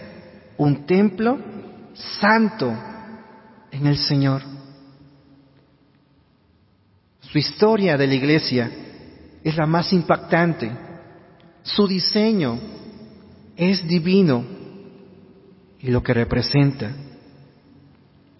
un 0.58 0.86
templo 0.86 1.38
santo 2.20 2.92
en 3.74 3.88
el 3.88 3.98
Señor. 3.98 4.44
Su 7.22 7.38
historia 7.40 7.98
de 7.98 8.08
la 8.08 8.14
iglesia 8.14 8.72
es 9.44 9.58
la 9.58 9.66
más 9.66 9.92
impactante. 9.92 10.72
Su 11.64 11.88
diseño 11.88 12.60
es 13.58 13.86
divino 13.88 14.46
y 15.80 15.88
lo 15.90 16.04
que 16.04 16.14
representa 16.14 16.92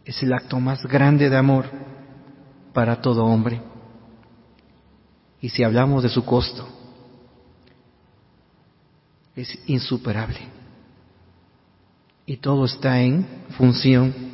es 0.06 0.22
el 0.22 0.34
acto 0.34 0.60
más 0.60 0.86
grande 0.86 1.30
de 1.30 1.38
amor 1.38 1.66
para 2.72 3.02
todo 3.02 3.26
hombre. 3.26 3.62
Y 5.42 5.50
si 5.50 5.64
hablamos 5.64 6.04
de 6.04 6.10
su 6.10 6.24
costo, 6.24 6.68
es 9.36 9.58
insuperable. 9.66 10.40
Y 12.26 12.38
todo 12.38 12.66
está 12.66 13.02
en 13.02 13.26
función 13.58 14.33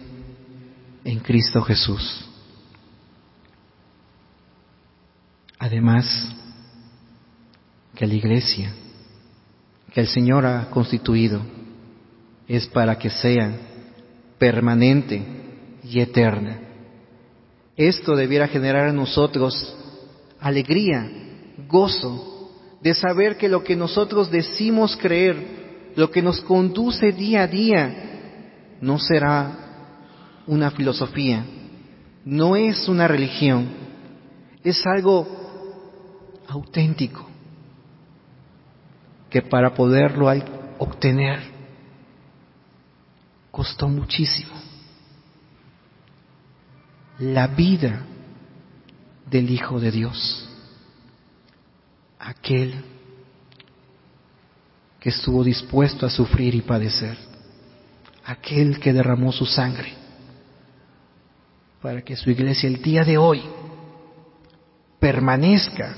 en 1.04 1.20
Cristo 1.20 1.62
Jesús. 1.62 2.26
Además, 5.58 6.06
que 7.96 8.08
la 8.08 8.14
iglesia 8.14 8.74
que 9.94 10.00
el 10.02 10.08
Señor 10.08 10.46
ha 10.46 10.70
constituido 10.70 11.42
es 12.48 12.68
para 12.68 12.98
que 12.98 13.10
sea 13.10 13.52
permanente 14.38 15.22
y 15.84 16.00
eterna. 16.00 16.60
Esto 17.76 18.16
debiera 18.16 18.48
generar 18.48 18.90
en 18.90 18.96
nosotros 18.96 19.76
alegría, 20.40 21.10
gozo, 21.68 22.52
de 22.82 22.94
saber 22.94 23.38
que 23.38 23.50
lo 23.50 23.64
que 23.64 23.76
nosotros 23.76 24.32
decimos 24.32 24.98
creer, 24.98 25.92
lo 25.96 26.10
que 26.10 26.22
nos 26.22 26.40
conduce 26.42 27.12
día 27.12 27.44
a 27.44 27.48
día, 27.48 28.78
no 28.82 28.98
será 29.00 29.69
una 30.50 30.72
filosofía, 30.72 31.46
no 32.26 32.56
es 32.56 32.88
una 32.90 33.08
religión, 33.08 33.70
es 34.64 34.84
algo 34.88 35.28
auténtico, 36.48 37.28
que 39.30 39.44
para 39.44 39.76
poderlo 39.76 40.28
obtener 40.80 41.40
costó 43.52 43.88
muchísimo. 43.88 44.50
La 47.20 47.46
vida 47.46 48.02
del 49.30 49.52
Hijo 49.52 49.80
de 49.80 49.92
Dios, 49.92 50.50
aquel 52.18 52.74
que 55.00 55.10
estuvo 55.10 55.44
dispuesto 55.44 56.08
a 56.08 56.10
sufrir 56.10 56.56
y 56.56 56.62
padecer, 56.62 57.20
aquel 58.26 58.80
que 58.80 58.94
derramó 58.94 59.32
su 59.32 59.46
sangre 59.46 60.09
para 61.82 62.02
que 62.02 62.16
su 62.16 62.30
iglesia 62.30 62.68
el 62.68 62.82
día 62.82 63.04
de 63.04 63.18
hoy 63.18 63.42
permanezca 65.00 65.96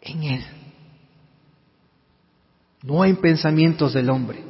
en 0.00 0.22
Él, 0.22 0.44
no 2.82 3.04
en 3.04 3.16
pensamientos 3.16 3.94
del 3.94 4.10
hombre, 4.10 4.42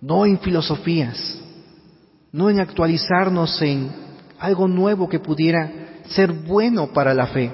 no 0.00 0.26
en 0.26 0.38
filosofías, 0.38 1.38
no 2.32 2.50
en 2.50 2.60
actualizarnos 2.60 3.60
en 3.62 3.90
algo 4.38 4.68
nuevo 4.68 5.08
que 5.08 5.18
pudiera 5.18 6.02
ser 6.08 6.32
bueno 6.32 6.92
para 6.92 7.14
la 7.14 7.26
fe, 7.26 7.50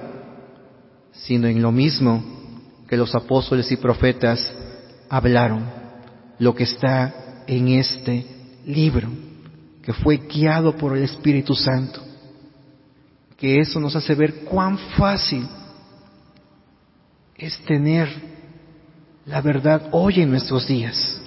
sino 1.13 1.47
en 1.47 1.63
lo 1.63 1.73
mismo 1.73 2.23
que 2.89 2.97
los 2.97 3.15
apóstoles 3.15 3.71
y 3.73 3.77
profetas 3.77 4.53
hablaron, 5.09 5.65
lo 6.39 6.55
que 6.55 6.65
está 6.65 7.45
en 7.47 7.69
este 7.69 8.27
libro, 8.67 9.09
que 9.85 9.93
fue 9.93 10.17
guiado 10.17 10.75
por 10.75 10.97
el 10.97 11.05
Espíritu 11.05 11.55
Santo, 11.55 12.01
que 13.37 13.61
eso 13.61 13.79
nos 13.79 13.95
hace 13.95 14.15
ver 14.15 14.45
cuán 14.45 14.79
fácil 14.97 15.47
es 17.37 17.63
tener 17.67 18.09
la 19.27 19.43
verdad 19.43 19.91
hoy 19.93 20.23
en 20.23 20.31
nuestros 20.31 20.67
días. 20.67 21.21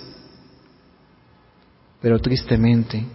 Pero 2.02 2.20
tristemente, 2.20 3.06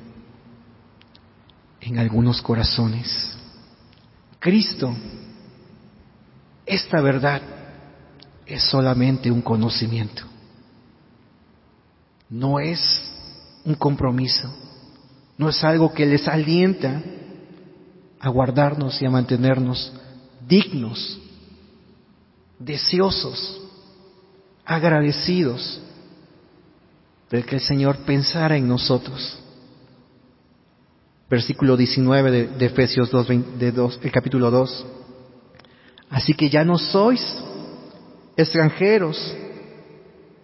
en 1.80 1.98
algunos 1.98 2.40
corazones, 2.40 3.36
Cristo, 4.38 4.94
esta 6.64 7.00
verdad 7.00 7.42
es 8.46 8.62
solamente 8.62 9.28
un 9.28 9.42
conocimiento, 9.42 10.22
no 12.30 12.60
es 12.60 12.80
un 13.64 13.74
compromiso, 13.74 14.71
no 15.42 15.48
es 15.48 15.64
algo 15.64 15.92
que 15.92 16.06
les 16.06 16.28
alienta 16.28 17.02
a 18.20 18.28
guardarnos 18.28 19.02
y 19.02 19.06
a 19.06 19.10
mantenernos 19.10 19.92
dignos, 20.46 21.18
deseosos, 22.60 23.60
agradecidos 24.64 25.80
de 27.28 27.42
que 27.42 27.56
el 27.56 27.60
Señor 27.60 27.96
pensara 28.06 28.56
en 28.56 28.68
nosotros. 28.68 29.36
Versículo 31.28 31.76
19 31.76 32.30
de, 32.30 32.46
de 32.46 32.66
Efesios 32.66 33.10
2, 33.10 33.28
de 33.58 33.72
2, 33.72 34.00
el 34.00 34.12
capítulo 34.12 34.48
2. 34.48 34.86
Así 36.10 36.34
que 36.34 36.48
ya 36.48 36.62
no 36.62 36.78
sois 36.78 37.20
extranjeros 38.36 39.34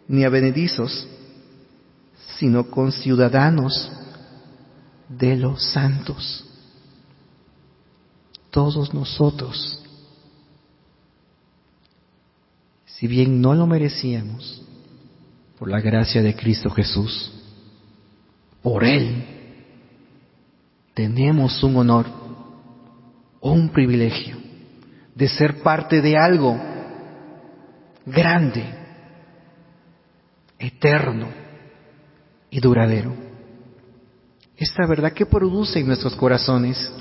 ni 0.09 0.25
avenedizos, 0.25 1.07
sino 2.39 2.69
conciudadanos 2.69 3.93
de 5.09 5.37
los 5.37 5.63
santos. 5.73 6.45
Todos 8.51 8.93
nosotros, 8.95 9.83
si 12.87 13.07
bien 13.07 13.41
no 13.41 13.55
lo 13.55 13.67
merecíamos, 13.67 14.63
por 15.59 15.69
la 15.69 15.81
gracia 15.81 16.23
de 16.23 16.37
Cristo 16.37 16.71
Jesús, 16.71 17.33
por 18.63 18.85
Él, 18.85 19.25
tenemos 20.95 21.63
un 21.63 21.77
honor 21.77 22.07
o 23.41 23.53
un 23.53 23.69
privilegio 23.71 24.37
de 25.15 25.29
ser 25.29 25.63
parte 25.63 26.01
de 26.01 26.17
algo 26.17 26.57
grande, 28.07 28.65
eterno 30.59 31.29
y 32.51 32.61
duradero. 32.61 33.28
Esta 34.59 34.87
verdad 34.87 35.13
que 35.13 35.25
produce 35.25 35.79
en 35.79 35.87
nuestros 35.87 36.17
corazones. 36.17 36.93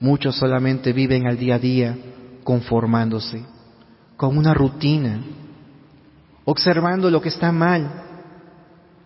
Muchos 0.00 0.36
solamente 0.36 0.92
viven 0.94 1.26
al 1.26 1.38
día 1.38 1.56
a 1.56 1.58
día 1.58 1.96
conformándose 2.42 3.44
con 4.16 4.38
una 4.38 4.54
rutina, 4.54 5.22
observando 6.46 7.10
lo 7.10 7.20
que 7.20 7.28
está 7.28 7.52
mal 7.52 8.04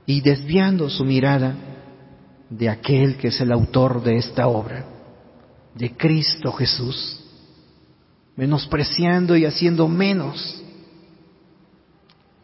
y 0.06 0.20
desviando 0.20 0.88
su 0.88 1.04
mirada 1.04 1.54
de 2.48 2.68
aquel 2.68 3.16
que 3.16 3.28
es 3.28 3.40
el 3.40 3.50
autor 3.50 4.02
de 4.02 4.16
esta 4.16 4.46
obra, 4.46 4.86
de 5.74 5.96
Cristo 5.96 6.52
Jesús, 6.52 7.20
menospreciando 8.36 9.36
y 9.36 9.44
haciendo 9.44 9.88
menos 9.88 10.62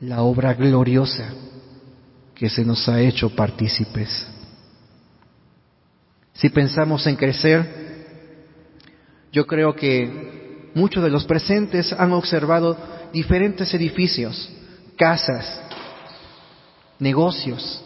la 0.01 0.23
obra 0.23 0.53
gloriosa 0.55 1.33
que 2.35 2.49
se 2.49 2.65
nos 2.65 2.89
ha 2.89 3.01
hecho 3.01 3.31
partícipes. 3.31 4.27
Si 6.33 6.49
pensamos 6.49 7.07
en 7.07 7.17
crecer, 7.17 7.83
yo 9.33 9.47
creo 9.47 9.75
que 9.75 10.71
muchos 10.75 11.03
de 11.03 11.11
los 11.11 11.25
presentes 11.25 11.93
han 11.93 12.13
observado 12.13 12.77
diferentes 13.13 13.73
edificios, 13.75 14.51
casas, 14.97 15.61
negocios, 16.99 17.85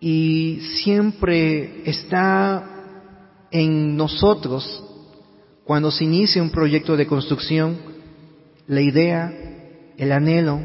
y 0.00 0.60
siempre 0.82 1.82
está 1.88 2.68
en 3.50 3.96
nosotros, 3.96 4.82
cuando 5.64 5.90
se 5.90 6.04
inicia 6.04 6.42
un 6.42 6.50
proyecto 6.50 6.96
de 6.96 7.06
construcción, 7.06 7.78
la 8.66 8.80
idea, 8.80 9.32
el 9.96 10.12
anhelo 10.12 10.60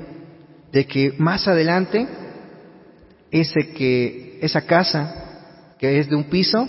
de 0.72 0.86
que 0.88 1.14
más 1.18 1.48
adelante 1.48 2.08
ese 3.32 3.74
que 3.74 4.40
esa 4.42 4.62
casa 4.62 5.28
que 5.80 6.00
es 6.00 6.10
de 6.10 6.16
un 6.16 6.26
piso, 6.26 6.68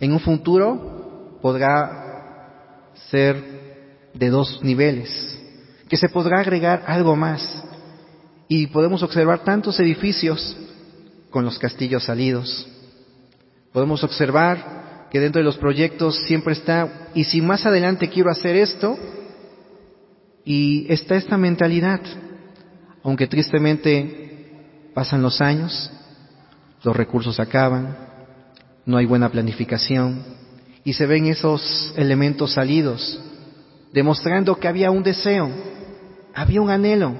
en 0.00 0.12
un 0.12 0.20
futuro 0.20 1.38
podrá 1.40 2.90
ser 3.10 4.10
de 4.14 4.28
dos 4.30 4.62
niveles, 4.62 5.38
que 5.88 5.96
se 5.96 6.08
podrá 6.08 6.40
agregar 6.40 6.84
algo 6.86 7.16
más. 7.16 7.62
Y 8.48 8.66
podemos 8.66 9.02
observar 9.02 9.44
tantos 9.44 9.78
edificios 9.80 10.56
con 11.30 11.44
los 11.44 11.58
castillos 11.58 12.04
salidos. 12.04 12.68
Podemos 13.72 14.04
observar 14.04 15.08
que 15.10 15.20
dentro 15.20 15.40
de 15.40 15.44
los 15.44 15.56
proyectos 15.56 16.16
siempre 16.26 16.52
está, 16.54 17.10
y 17.14 17.24
si 17.24 17.40
más 17.40 17.64
adelante 17.64 18.08
quiero 18.08 18.30
hacer 18.30 18.56
esto, 18.56 18.98
y 20.44 20.86
está 20.92 21.16
esta 21.16 21.38
mentalidad, 21.38 22.00
aunque 23.02 23.26
tristemente 23.26 24.21
pasan 24.94 25.22
los 25.22 25.40
años, 25.40 25.90
los 26.82 26.96
recursos 26.96 27.38
acaban, 27.40 27.96
no 28.84 28.96
hay 28.96 29.06
buena 29.06 29.28
planificación 29.30 30.22
y 30.84 30.92
se 30.92 31.06
ven 31.06 31.26
esos 31.26 31.92
elementos 31.96 32.54
salidos, 32.54 33.20
demostrando 33.92 34.56
que 34.56 34.68
había 34.68 34.90
un 34.90 35.02
deseo, 35.02 35.50
había 36.34 36.60
un 36.60 36.70
anhelo 36.70 37.14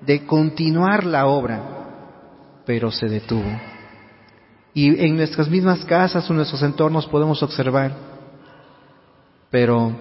de 0.00 0.24
continuar 0.26 1.04
la 1.04 1.26
obra, 1.26 2.62
pero 2.64 2.90
se 2.90 3.06
detuvo. 3.06 3.50
Y 4.72 5.04
en 5.04 5.16
nuestras 5.16 5.48
mismas 5.48 5.84
casas 5.84 6.28
o 6.28 6.32
en 6.32 6.38
nuestros 6.38 6.62
entornos 6.62 7.06
podemos 7.06 7.42
observar, 7.42 7.92
pero 9.50 9.96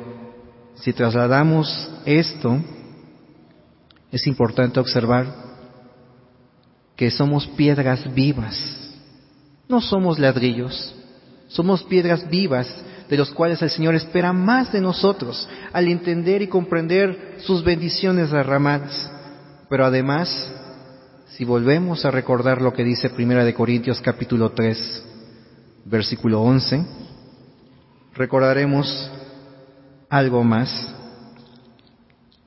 si 0.76 0.94
trasladamos 0.94 1.90
esto, 2.06 2.58
es 4.12 4.28
importante 4.28 4.80
observar 4.80 5.53
que 7.04 7.12
somos 7.12 7.46
piedras 7.48 8.02
vivas 8.16 8.56
no 9.68 9.82
somos 9.82 10.20
ladrillos, 10.20 10.96
somos 11.48 11.84
piedras 11.84 12.30
vivas 12.30 12.68
de 13.10 13.18
los 13.18 13.32
cuales 13.32 13.62
el 13.62 13.70
Señor 13.70 13.96
espera 13.96 14.32
más 14.32 14.72
de 14.72 14.80
nosotros 14.80 15.50
al 15.74 15.88
entender 15.88 16.42
y 16.42 16.48
comprender 16.48 17.38
sus 17.40 17.64
bendiciones 17.64 18.32
derramadas. 18.32 19.12
Pero 19.70 19.84
además, 19.84 20.30
si 21.30 21.44
volvemos 21.44 22.06
a 22.06 22.12
recordar 22.12 22.62
lo 22.62 22.72
que 22.72 22.84
dice 22.84 23.10
Primera 23.10 23.44
de 23.44 23.54
Corintios 23.54 24.00
capítulo 24.00 24.52
3, 24.52 25.04
versículo 25.86 26.42
11, 26.42 26.86
recordaremos 28.14 29.12
algo 30.10 30.44
más. 30.44 30.94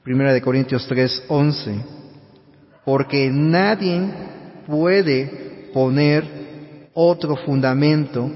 Primera 0.02 0.32
de 0.32 0.40
Corintios 0.40 0.86
3, 0.86 1.24
11, 1.28 1.84
porque 2.84 3.28
nadie 3.32 4.35
puede 4.66 5.70
poner 5.72 6.90
otro 6.94 7.36
fundamento 7.36 8.30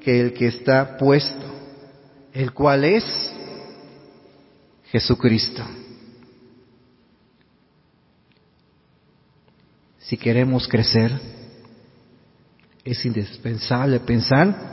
que 0.00 0.20
el 0.20 0.32
que 0.32 0.46
está 0.48 0.96
puesto, 0.96 1.46
el 2.32 2.52
cual 2.52 2.84
es 2.84 3.04
Jesucristo. 4.84 5.62
Si 9.98 10.16
queremos 10.16 10.66
crecer, 10.66 11.12
es 12.84 13.04
indispensable 13.04 14.00
pensar 14.00 14.70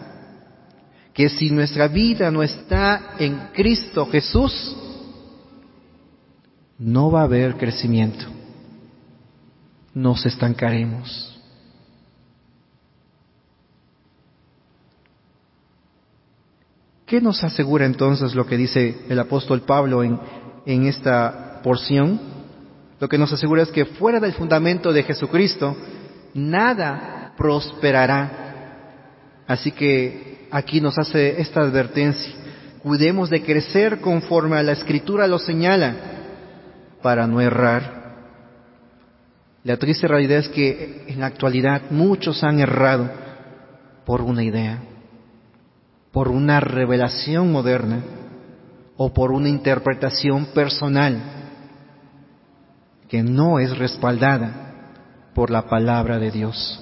que 1.14 1.30
si 1.30 1.50
nuestra 1.50 1.88
vida 1.88 2.32
no 2.32 2.42
está 2.42 3.16
en 3.20 3.50
Cristo 3.54 4.06
Jesús, 4.08 4.76
no 6.80 7.12
va 7.12 7.22
a 7.22 7.26
haber 7.26 7.58
crecimiento. 7.58 8.37
Nos 9.98 10.28
estancaremos. 10.28 11.42
¿Qué 17.08 17.20
nos 17.20 17.44
asegura 17.44 17.88
entonces 17.88 18.36
lo 18.36 18.46
que 18.46 18.58
dice 18.58 19.06
el 19.10 19.18
apóstol 19.18 19.62
Pablo 19.62 20.04
en, 20.04 20.20
en 20.68 20.86
esta 20.86 21.62
porción? 21.64 22.20
Lo 23.00 23.10
que 23.10 23.18
nos 23.18 23.34
asegura 23.34 23.64
es 23.64 23.70
que 23.70 23.86
fuera 23.86 24.20
del 24.20 24.34
fundamento 24.34 24.94
de 24.94 25.02
Jesucristo, 25.02 25.76
nada 26.36 27.34
prosperará. 27.36 29.02
Así 29.48 29.72
que 29.72 30.48
aquí 30.52 30.80
nos 30.80 30.96
hace 31.00 31.42
esta 31.42 31.62
advertencia. 31.62 32.36
Cuidemos 32.84 33.32
de 33.32 33.42
crecer 33.42 34.00
conforme 34.00 34.58
a 34.58 34.64
la 34.64 34.74
escritura 34.74 35.26
lo 35.26 35.40
señala 35.40 35.96
para 37.02 37.26
no 37.26 37.42
errar. 37.42 37.97
La 39.68 39.76
triste 39.76 40.08
realidad 40.08 40.38
es 40.38 40.48
que 40.48 41.04
en 41.10 41.20
la 41.20 41.26
actualidad 41.26 41.92
muchos 41.92 42.42
han 42.42 42.62
errado 42.62 43.12
por 44.06 44.22
una 44.22 44.42
idea 44.42 44.80
por 46.14 46.30
una 46.30 46.62
revelación 46.62 47.52
moderna 47.52 48.02
o 48.96 49.14
por 49.14 49.34
una 49.34 49.50
interpretación 49.50 50.46
personal 50.46 51.22
que 53.10 53.22
no 53.22 53.60
es 53.60 53.78
respaldada 53.78 54.94
por 55.36 55.52
la 55.52 55.64
palabra 55.64 56.18
de 56.18 56.32
Dios, 56.32 56.82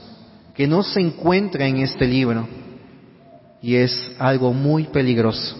que 0.54 0.68
no 0.68 0.84
se 0.84 1.02
encuentra 1.02 1.66
en 1.66 1.78
este 1.78 2.06
libro 2.06 2.48
y 3.64 3.78
es 3.78 4.12
algo 4.20 4.54
muy 4.54 4.84
peligroso. 4.84 5.58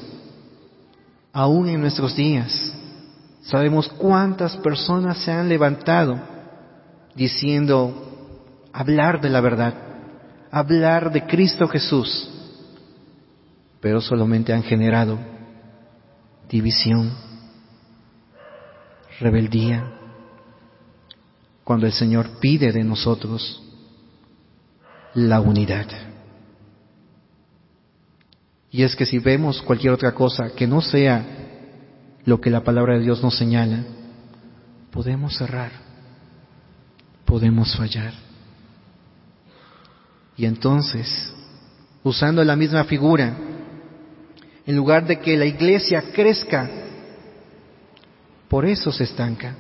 Aún 1.34 1.70
en 1.70 1.82
nuestros 1.82 2.16
días 2.16 2.72
sabemos 3.42 3.90
cuántas 3.90 4.56
personas 4.58 5.18
se 5.18 5.32
han 5.32 5.50
levantado 5.50 6.35
diciendo 7.16 8.70
hablar 8.72 9.22
de 9.22 9.30
la 9.30 9.42
verdad, 9.42 9.74
hablar 10.52 11.12
de 11.12 11.26
Cristo 11.26 11.68
Jesús, 11.68 12.30
pero 13.80 14.02
solamente 14.02 14.54
han 14.54 14.64
generado 14.64 15.18
división, 16.50 17.12
rebeldía, 19.20 19.92
cuando 21.64 21.86
el 21.88 21.94
Señor 21.94 22.40
pide 22.40 22.72
de 22.72 22.84
nosotros 22.84 23.64
la 25.14 25.40
unidad. 25.40 25.88
Y 28.70 28.84
es 28.84 28.96
que 28.96 29.06
si 29.06 29.20
vemos 29.20 29.62
cualquier 29.62 29.94
otra 29.94 30.14
cosa 30.14 30.54
que 30.54 30.68
no 30.68 30.82
sea 30.82 31.26
lo 32.26 32.42
que 32.42 32.50
la 32.50 32.64
palabra 32.64 32.96
de 32.96 33.02
Dios 33.02 33.24
nos 33.24 33.38
señala, 33.38 33.84
podemos 34.92 35.38
cerrar, 35.38 35.72
podemos 37.26 37.76
fallar. 37.76 38.14
Y 40.38 40.46
entonces, 40.46 41.34
usando 42.04 42.44
la 42.44 42.56
misma 42.56 42.84
figura, 42.84 43.36
en 44.66 44.76
lugar 44.76 45.06
de 45.06 45.20
que 45.20 45.38
la 45.38 45.46
iglesia 45.46 46.04
crezca, 46.14 46.70
por 48.48 48.66
eso 48.66 48.92
se 48.92 49.06
estanca, 49.06 49.56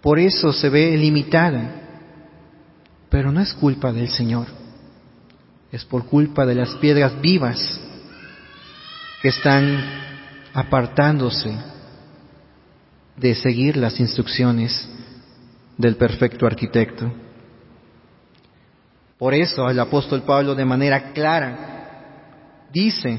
por 0.00 0.18
eso 0.18 0.52
se 0.52 0.68
ve 0.68 0.96
limitada, 0.96 1.82
pero 3.10 3.32
no 3.32 3.40
es 3.40 3.52
culpa 3.54 3.92
del 3.92 4.08
Señor, 4.08 4.46
es 5.72 5.84
por 5.84 6.06
culpa 6.06 6.46
de 6.46 6.54
las 6.54 6.70
piedras 6.76 7.20
vivas 7.20 7.80
que 9.22 9.28
están 9.28 9.78
apartándose 10.52 11.52
de 13.16 13.34
seguir 13.34 13.76
las 13.76 13.98
instrucciones 13.98 14.88
del 15.78 15.96
perfecto 15.96 16.46
arquitecto. 16.46 17.10
Por 19.16 19.32
eso 19.32 19.70
el 19.70 19.78
apóstol 19.80 20.22
Pablo 20.22 20.54
de 20.54 20.64
manera 20.64 21.12
clara 21.12 22.68
dice 22.72 23.18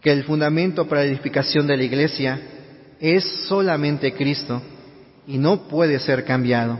que 0.00 0.12
el 0.12 0.24
fundamento 0.24 0.86
para 0.86 1.02
la 1.02 1.08
edificación 1.08 1.66
de 1.66 1.76
la 1.76 1.84
iglesia 1.84 2.40
es 3.00 3.24
solamente 3.48 4.12
Cristo 4.12 4.62
y 5.26 5.38
no 5.38 5.68
puede 5.68 5.98
ser 5.98 6.24
cambiado. 6.24 6.78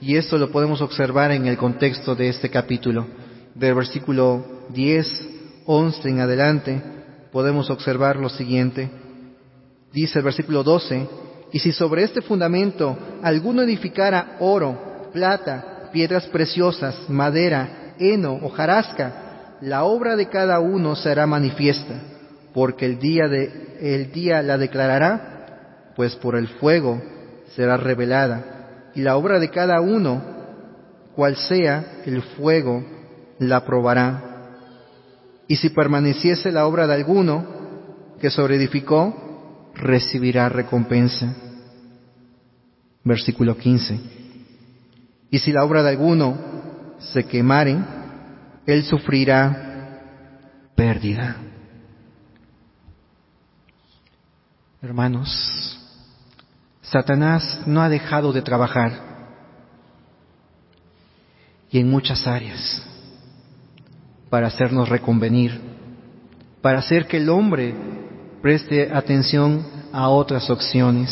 Y 0.00 0.16
esto 0.16 0.36
lo 0.38 0.50
podemos 0.50 0.80
observar 0.82 1.32
en 1.32 1.46
el 1.46 1.56
contexto 1.56 2.14
de 2.14 2.28
este 2.28 2.50
capítulo. 2.50 3.06
Del 3.54 3.74
versículo 3.74 4.44
10, 4.70 5.28
11 5.64 6.08
en 6.08 6.20
adelante, 6.20 6.82
podemos 7.32 7.70
observar 7.70 8.16
lo 8.16 8.28
siguiente. 8.28 8.90
Dice 9.92 10.18
el 10.18 10.24
versículo 10.24 10.62
12, 10.62 11.08
y 11.52 11.58
si 11.58 11.72
sobre 11.72 12.02
este 12.02 12.22
fundamento 12.22 12.96
alguno 13.22 13.62
edificara 13.62 14.36
oro, 14.40 15.10
plata, 15.12 15.90
piedras 15.92 16.26
preciosas, 16.26 17.08
madera, 17.08 17.94
heno, 17.98 18.38
o 18.42 18.50
jarasca, 18.50 19.56
la 19.60 19.84
obra 19.84 20.16
de 20.16 20.28
cada 20.28 20.60
uno 20.60 20.96
será 20.96 21.26
manifiesta, 21.26 21.94
porque 22.52 22.86
el 22.86 22.98
día, 22.98 23.28
de, 23.28 23.76
el 23.80 24.12
día 24.12 24.42
la 24.42 24.58
declarará, 24.58 25.92
pues 25.96 26.14
por 26.16 26.36
el 26.36 26.48
fuego 26.48 27.00
será 27.54 27.76
revelada, 27.76 28.90
y 28.94 29.02
la 29.02 29.16
obra 29.16 29.38
de 29.38 29.50
cada 29.50 29.80
uno, 29.80 30.22
cual 31.14 31.36
sea 31.36 32.02
el 32.04 32.22
fuego, 32.22 32.84
la 33.38 33.64
probará. 33.64 34.22
Y 35.48 35.56
si 35.56 35.70
permaneciese 35.70 36.52
la 36.52 36.66
obra 36.66 36.86
de 36.86 36.94
alguno 36.94 37.46
que 38.20 38.30
sobreedificó, 38.30 39.25
recibirá 39.76 40.48
recompensa. 40.48 41.34
Versículo 43.04 43.56
15. 43.56 44.00
Y 45.30 45.38
si 45.38 45.52
la 45.52 45.64
obra 45.64 45.82
de 45.82 45.90
alguno 45.90 46.36
se 46.98 47.24
quemare, 47.24 47.76
él 48.66 48.84
sufrirá 48.84 50.72
pérdida. 50.74 51.36
Hermanos, 54.82 55.78
Satanás 56.82 57.62
no 57.66 57.82
ha 57.82 57.88
dejado 57.88 58.32
de 58.32 58.42
trabajar 58.42 59.06
y 61.70 61.80
en 61.80 61.90
muchas 61.90 62.26
áreas 62.26 62.86
para 64.30 64.46
hacernos 64.46 64.88
reconvenir, 64.88 65.60
para 66.62 66.78
hacer 66.78 67.06
que 67.06 67.16
el 67.16 67.28
hombre 67.28 67.74
preste 68.46 68.92
atención 68.94 69.66
a 69.92 70.08
otras 70.08 70.48
opciones, 70.50 71.10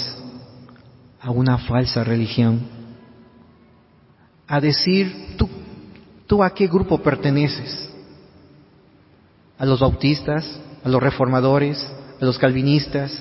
a 1.20 1.32
una 1.32 1.58
falsa 1.58 2.04
religión, 2.04 2.60
a 4.46 4.60
decir, 4.60 5.34
tú, 5.36 5.48
tú 6.28 6.44
a 6.44 6.54
qué 6.54 6.68
grupo 6.68 7.02
perteneces, 7.02 7.90
a 9.58 9.66
los 9.66 9.80
bautistas, 9.80 10.48
a 10.84 10.88
los 10.88 11.02
reformadores, 11.02 11.84
a 12.20 12.24
los 12.24 12.38
calvinistas, 12.38 13.20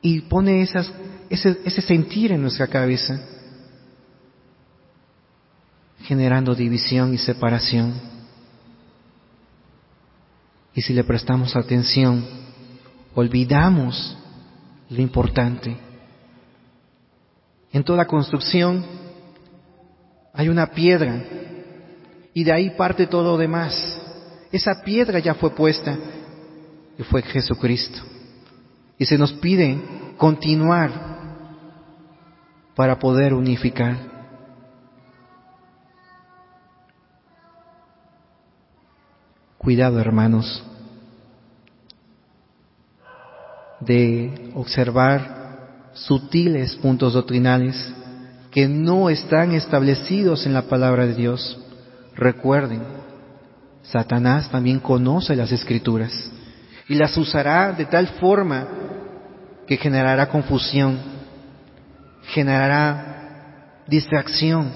y 0.00 0.20
pone 0.20 0.62
esas, 0.62 0.92
ese, 1.28 1.60
ese 1.64 1.82
sentir 1.82 2.30
en 2.30 2.40
nuestra 2.40 2.68
cabeza, 2.68 3.20
generando 6.04 6.54
división 6.54 7.12
y 7.14 7.18
separación. 7.18 7.94
Y 10.72 10.82
si 10.82 10.92
le 10.92 11.02
prestamos 11.02 11.56
atención, 11.56 12.39
olvidamos 13.14 14.16
lo 14.88 15.00
importante. 15.00 15.76
En 17.72 17.84
toda 17.84 18.06
construcción 18.06 18.84
hay 20.32 20.48
una 20.48 20.66
piedra 20.68 21.22
y 22.34 22.44
de 22.44 22.52
ahí 22.52 22.70
parte 22.70 23.06
todo 23.06 23.32
lo 23.32 23.38
demás. 23.38 24.00
Esa 24.52 24.82
piedra 24.84 25.18
ya 25.18 25.34
fue 25.34 25.50
puesta 25.50 25.96
y 26.98 27.02
fue 27.04 27.22
Jesucristo. 27.22 28.00
Y 28.98 29.06
se 29.06 29.16
nos 29.16 29.32
pide 29.34 29.78
continuar 30.16 30.90
para 32.74 32.98
poder 32.98 33.34
unificar. 33.34 34.10
Cuidado, 39.58 40.00
hermanos, 40.00 40.64
de 43.80 44.52
observar 44.54 45.90
sutiles 45.92 46.76
puntos 46.76 47.14
doctrinales 47.14 47.92
que 48.50 48.68
no 48.68 49.10
están 49.10 49.52
establecidos 49.52 50.46
en 50.46 50.54
la 50.54 50.62
palabra 50.62 51.06
de 51.06 51.14
Dios. 51.14 51.58
Recuerden, 52.14 52.82
Satanás 53.82 54.50
también 54.50 54.80
conoce 54.80 55.36
las 55.36 55.52
escrituras 55.52 56.30
y 56.88 56.94
las 56.94 57.16
usará 57.16 57.72
de 57.72 57.86
tal 57.86 58.08
forma 58.08 58.66
que 59.66 59.76
generará 59.76 60.28
confusión, 60.28 60.98
generará 62.24 63.82
distracción, 63.86 64.72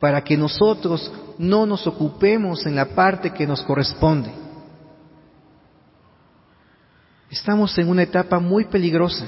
para 0.00 0.22
que 0.22 0.36
nosotros 0.36 1.10
no 1.38 1.64
nos 1.66 1.86
ocupemos 1.86 2.66
en 2.66 2.74
la 2.74 2.86
parte 2.86 3.30
que 3.30 3.46
nos 3.46 3.62
corresponde. 3.62 4.41
Estamos 7.32 7.76
en 7.78 7.88
una 7.88 8.02
etapa 8.02 8.38
muy 8.38 8.66
peligrosa. 8.66 9.24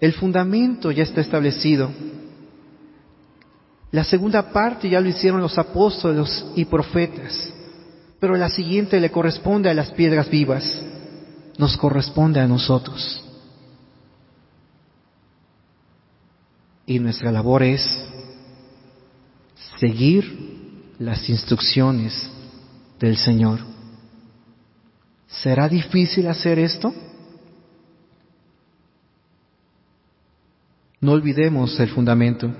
El 0.00 0.14
fundamento 0.14 0.90
ya 0.90 1.02
está 1.02 1.20
establecido. 1.20 1.90
La 3.90 4.04
segunda 4.04 4.50
parte 4.50 4.88
ya 4.88 4.98
lo 4.98 5.10
hicieron 5.10 5.42
los 5.42 5.58
apóstoles 5.58 6.46
y 6.56 6.64
profetas, 6.64 7.52
pero 8.18 8.36
la 8.36 8.48
siguiente 8.48 8.98
le 9.00 9.10
corresponde 9.10 9.68
a 9.68 9.74
las 9.74 9.90
piedras 9.90 10.30
vivas, 10.30 10.64
nos 11.58 11.76
corresponde 11.76 12.40
a 12.40 12.48
nosotros. 12.48 13.22
Y 16.86 16.98
nuestra 17.00 17.30
labor 17.30 17.64
es 17.64 17.86
seguir 19.78 20.94
las 20.98 21.28
instrucciones 21.28 22.30
del 22.98 23.18
Señor. 23.18 23.77
¿Será 25.28 25.68
difícil 25.68 26.26
hacer 26.26 26.58
esto? 26.58 26.92
No 31.00 31.12
olvidemos 31.12 31.78
el 31.78 31.88
fundamento. 31.90 32.50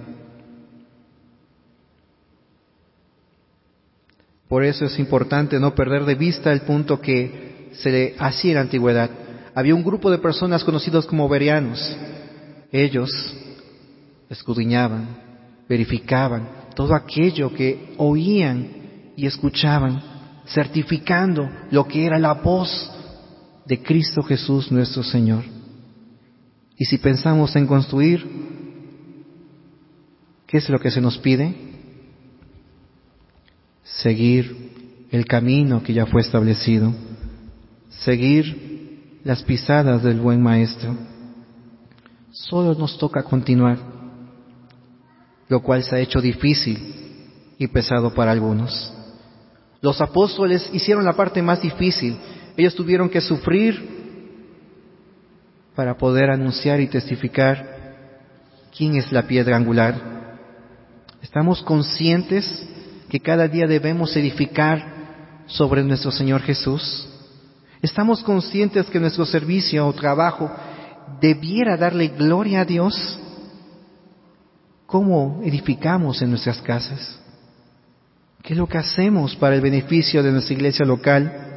Por 4.48 4.64
eso 4.64 4.84
es 4.84 4.98
importante 4.98 5.58
no 5.58 5.74
perder 5.74 6.04
de 6.04 6.14
vista 6.14 6.52
el 6.52 6.62
punto 6.62 7.00
que 7.00 7.70
se 7.72 7.90
le 7.90 8.14
hacía 8.18 8.52
en 8.52 8.54
la 8.56 8.60
antigüedad. 8.62 9.10
Había 9.54 9.74
un 9.74 9.82
grupo 9.82 10.10
de 10.10 10.18
personas 10.18 10.62
conocidos 10.62 11.06
como 11.06 11.28
verianos. 11.28 11.96
Ellos 12.70 13.10
escudriñaban, 14.30 15.06
verificaban 15.68 16.48
todo 16.74 16.94
aquello 16.94 17.52
que 17.52 17.94
oían 17.96 18.68
y 19.16 19.26
escuchaban, 19.26 20.00
certificando 20.52 21.48
lo 21.70 21.86
que 21.86 22.04
era 22.04 22.18
la 22.18 22.34
voz 22.34 22.90
de 23.66 23.82
Cristo 23.82 24.22
Jesús 24.22 24.72
nuestro 24.72 25.02
Señor. 25.02 25.44
Y 26.76 26.84
si 26.84 26.98
pensamos 26.98 27.54
en 27.56 27.66
construir, 27.66 28.26
¿qué 30.46 30.58
es 30.58 30.68
lo 30.68 30.78
que 30.78 30.90
se 30.90 31.00
nos 31.00 31.18
pide? 31.18 31.54
Seguir 33.82 35.06
el 35.10 35.26
camino 35.26 35.82
que 35.82 35.92
ya 35.92 36.06
fue 36.06 36.20
establecido, 36.20 36.94
seguir 37.88 39.20
las 39.24 39.42
pisadas 39.42 40.02
del 40.02 40.20
buen 40.20 40.42
Maestro. 40.42 40.96
Solo 42.30 42.74
nos 42.74 42.96
toca 42.98 43.22
continuar 43.22 43.98
lo 45.48 45.62
cual 45.62 45.82
se 45.82 45.96
ha 45.96 46.00
hecho 46.00 46.20
difícil 46.20 46.78
y 47.58 47.66
pesado 47.68 48.12
para 48.14 48.32
algunos. 48.32 48.92
Los 49.80 50.00
apóstoles 50.00 50.68
hicieron 50.72 51.04
la 51.04 51.12
parte 51.12 51.42
más 51.42 51.62
difícil. 51.62 52.16
Ellos 52.56 52.74
tuvieron 52.74 53.08
que 53.08 53.20
sufrir 53.20 53.96
para 55.74 55.96
poder 55.96 56.30
anunciar 56.30 56.80
y 56.80 56.88
testificar 56.88 57.78
quién 58.76 58.96
es 58.96 59.12
la 59.12 59.22
piedra 59.22 59.56
angular. 59.56 60.38
Estamos 61.22 61.62
conscientes 61.62 62.66
que 63.08 63.20
cada 63.20 63.46
día 63.46 63.66
debemos 63.66 64.16
edificar 64.16 64.96
sobre 65.46 65.84
nuestro 65.84 66.10
Señor 66.10 66.42
Jesús. 66.42 67.08
Estamos 67.80 68.22
conscientes 68.22 68.86
que 68.86 68.98
nuestro 68.98 69.24
servicio 69.24 69.86
o 69.86 69.92
trabajo 69.92 70.50
debiera 71.20 71.76
darle 71.76 72.08
gloria 72.08 72.62
a 72.62 72.64
Dios 72.64 73.18
¿Cómo 74.88 75.42
edificamos 75.44 76.22
en 76.22 76.30
nuestras 76.30 76.62
casas? 76.62 77.20
¿Qué 78.42 78.54
es 78.54 78.58
lo 78.58 78.66
que 78.66 78.78
hacemos 78.78 79.36
para 79.36 79.56
el 79.56 79.60
beneficio 79.60 80.22
de 80.22 80.32
nuestra 80.32 80.54
iglesia 80.54 80.84
local? 80.84 81.48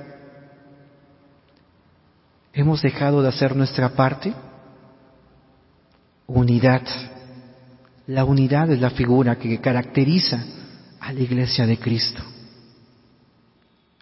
¿Hemos 2.53 2.81
dejado 2.81 3.21
de 3.21 3.29
hacer 3.29 3.55
nuestra 3.55 3.89
parte? 3.89 4.33
Unidad. 6.27 6.81
La 8.07 8.25
unidad 8.25 8.71
es 8.71 8.81
la 8.81 8.89
figura 8.89 9.37
que 9.37 9.59
caracteriza 9.59 10.43
a 10.99 11.13
la 11.13 11.19
iglesia 11.19 11.65
de 11.65 11.77
Cristo. 11.77 12.21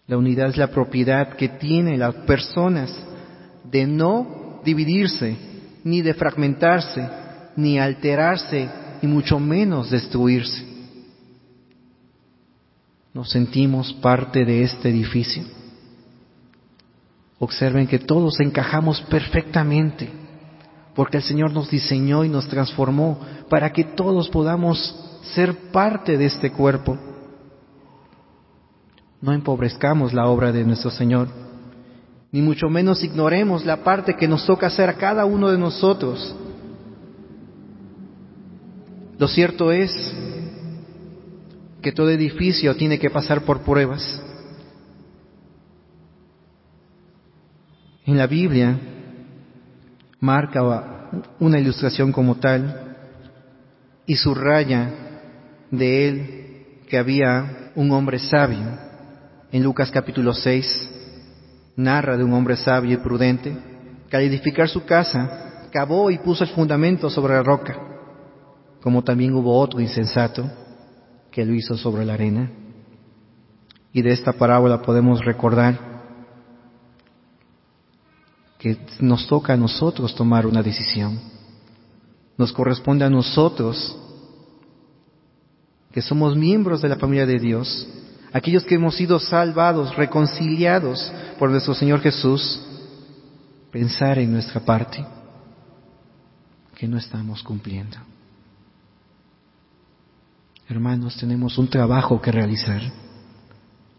La 0.07 0.17
unidad 0.17 0.49
es 0.49 0.57
la 0.57 0.71
propiedad 0.71 1.35
que 1.35 1.49
tienen 1.49 1.99
las 1.99 2.15
personas 2.15 2.91
de 3.63 3.85
no 3.85 4.61
dividirse, 4.65 5.37
ni 5.83 6.01
de 6.01 6.15
fragmentarse, 6.15 7.07
ni 7.55 7.77
alterarse, 7.77 8.67
y 9.01 9.07
mucho 9.07 9.39
menos 9.39 9.91
destruirse. 9.91 10.68
Nos 13.13 13.29
sentimos 13.31 13.91
parte 13.93 14.45
de 14.45 14.63
este 14.63 14.89
edificio. 14.89 15.43
Observen 17.39 17.87
que 17.87 17.99
todos 17.99 18.39
encajamos 18.39 19.01
perfectamente, 19.03 20.09
porque 20.93 21.17
el 21.17 21.23
Señor 21.23 21.51
nos 21.51 21.69
diseñó 21.69 22.23
y 22.23 22.29
nos 22.29 22.47
transformó 22.47 23.19
para 23.49 23.71
que 23.71 23.83
todos 23.83 24.29
podamos 24.29 24.95
ser 25.33 25.71
parte 25.71 26.17
de 26.17 26.25
este 26.25 26.51
cuerpo. 26.51 26.97
No 29.21 29.33
empobrezcamos 29.33 30.13
la 30.13 30.27
obra 30.27 30.51
de 30.51 30.63
nuestro 30.63 30.91
Señor, 30.91 31.29
ni 32.31 32.41
mucho 32.41 32.69
menos 32.69 33.03
ignoremos 33.03 33.65
la 33.65 33.83
parte 33.83 34.15
que 34.15 34.27
nos 34.27 34.45
toca 34.45 34.67
hacer 34.67 34.87
a 34.87 34.97
cada 34.97 35.25
uno 35.25 35.49
de 35.49 35.57
nosotros. 35.57 36.35
Lo 39.17 39.27
cierto 39.27 39.71
es 39.71 39.91
que 41.81 41.91
todo 41.91 42.09
edificio 42.09 42.75
tiene 42.75 42.99
que 42.99 43.09
pasar 43.09 43.41
por 43.43 43.61
pruebas. 43.61 44.21
En 48.05 48.17
la 48.17 48.27
Biblia 48.27 48.77
marca 50.19 51.09
una 51.39 51.59
ilustración 51.59 52.11
como 52.11 52.35
tal 52.35 52.97
y 54.05 54.15
subraya 54.15 54.91
de 55.71 56.07
él 56.07 56.45
que 56.87 56.97
había 56.97 57.71
un 57.75 57.91
hombre 57.91 58.19
sabio 58.19 58.65
en 59.51 59.63
Lucas 59.63 59.91
capítulo 59.91 60.33
6 60.33 60.89
narra 61.75 62.17
de 62.17 62.23
un 62.23 62.33
hombre 62.33 62.57
sabio 62.57 62.93
y 62.93 62.97
prudente 62.97 63.55
que 64.09 64.17
al 64.17 64.23
edificar 64.23 64.67
su 64.67 64.83
casa 64.85 65.67
cavó 65.71 66.11
y 66.11 66.17
puso 66.17 66.43
el 66.43 66.49
fundamento 66.49 67.09
sobre 67.09 67.35
la 67.35 67.43
roca, 67.43 67.77
como 68.81 69.03
también 69.03 69.33
hubo 69.35 69.57
otro 69.57 69.79
insensato 69.79 70.49
que 71.39 71.45
lo 71.45 71.53
hizo 71.53 71.77
sobre 71.77 72.03
la 72.03 72.15
arena. 72.15 72.51
Y 73.93 74.01
de 74.01 74.11
esta 74.11 74.33
parábola 74.33 74.81
podemos 74.81 75.23
recordar 75.23 75.79
que 78.57 78.77
nos 78.99 79.25
toca 79.25 79.53
a 79.53 79.57
nosotros 79.57 80.13
tomar 80.15 80.45
una 80.45 80.61
decisión. 80.61 81.17
Nos 82.37 82.51
corresponde 82.51 83.05
a 83.05 83.09
nosotros, 83.09 83.97
que 85.93 86.01
somos 86.01 86.35
miembros 86.35 86.81
de 86.81 86.89
la 86.89 86.97
familia 86.97 87.25
de 87.25 87.39
Dios, 87.39 87.87
aquellos 88.33 88.65
que 88.65 88.75
hemos 88.75 88.97
sido 88.97 89.17
salvados, 89.17 89.95
reconciliados 89.95 91.09
por 91.39 91.49
nuestro 91.49 91.73
Señor 91.73 92.01
Jesús, 92.01 92.61
pensar 93.71 94.19
en 94.19 94.33
nuestra 94.33 94.59
parte 94.59 95.05
que 96.75 96.85
no 96.85 96.97
estamos 96.97 97.41
cumpliendo. 97.43 97.95
Hermanos, 100.69 101.17
tenemos 101.17 101.57
un 101.57 101.67
trabajo 101.67 102.21
que 102.21 102.31
realizar, 102.31 102.79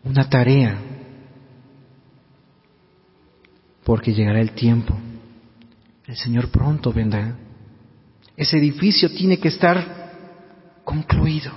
una 0.04 0.28
tarea, 0.28 0.78
porque 3.82 4.14
llegará 4.14 4.40
el 4.40 4.52
tiempo. 4.52 4.96
El 6.06 6.16
Señor 6.16 6.48
pronto 6.50 6.92
vendrá. 6.92 7.36
Ese 8.36 8.58
edificio 8.58 9.10
tiene 9.10 9.40
que 9.40 9.48
estar 9.48 10.12
concluido 10.84 11.50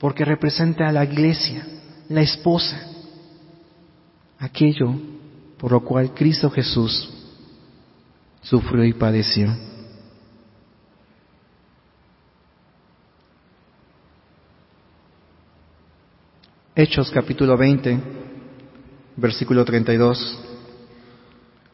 porque 0.00 0.24
representa 0.24 0.88
a 0.88 0.92
la 0.92 1.04
iglesia, 1.04 1.64
la 2.08 2.22
esposa, 2.22 2.76
aquello 4.40 4.94
por 5.58 5.70
lo 5.70 5.84
cual 5.84 6.12
Cristo 6.12 6.50
Jesús 6.50 7.08
sufrió 8.42 8.84
y 8.84 8.94
padeció. 8.94 9.69
Hechos 16.82 17.10
capítulo 17.10 17.58
20, 17.58 18.00
versículo 19.16 19.66
32. 19.66 20.40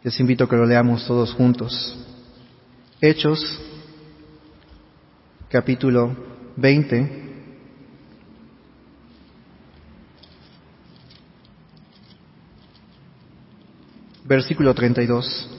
Les 0.03 0.19
invito 0.19 0.43
a 0.43 0.49
que 0.49 0.57
lo 0.57 0.67
leamos 0.67 1.07
todos 1.07 1.33
juntos. 1.33 1.97
Hechos 3.01 3.39
capítulo 5.49 6.11
20, 6.57 7.23
versículo 14.25 14.75
32. 14.75 15.56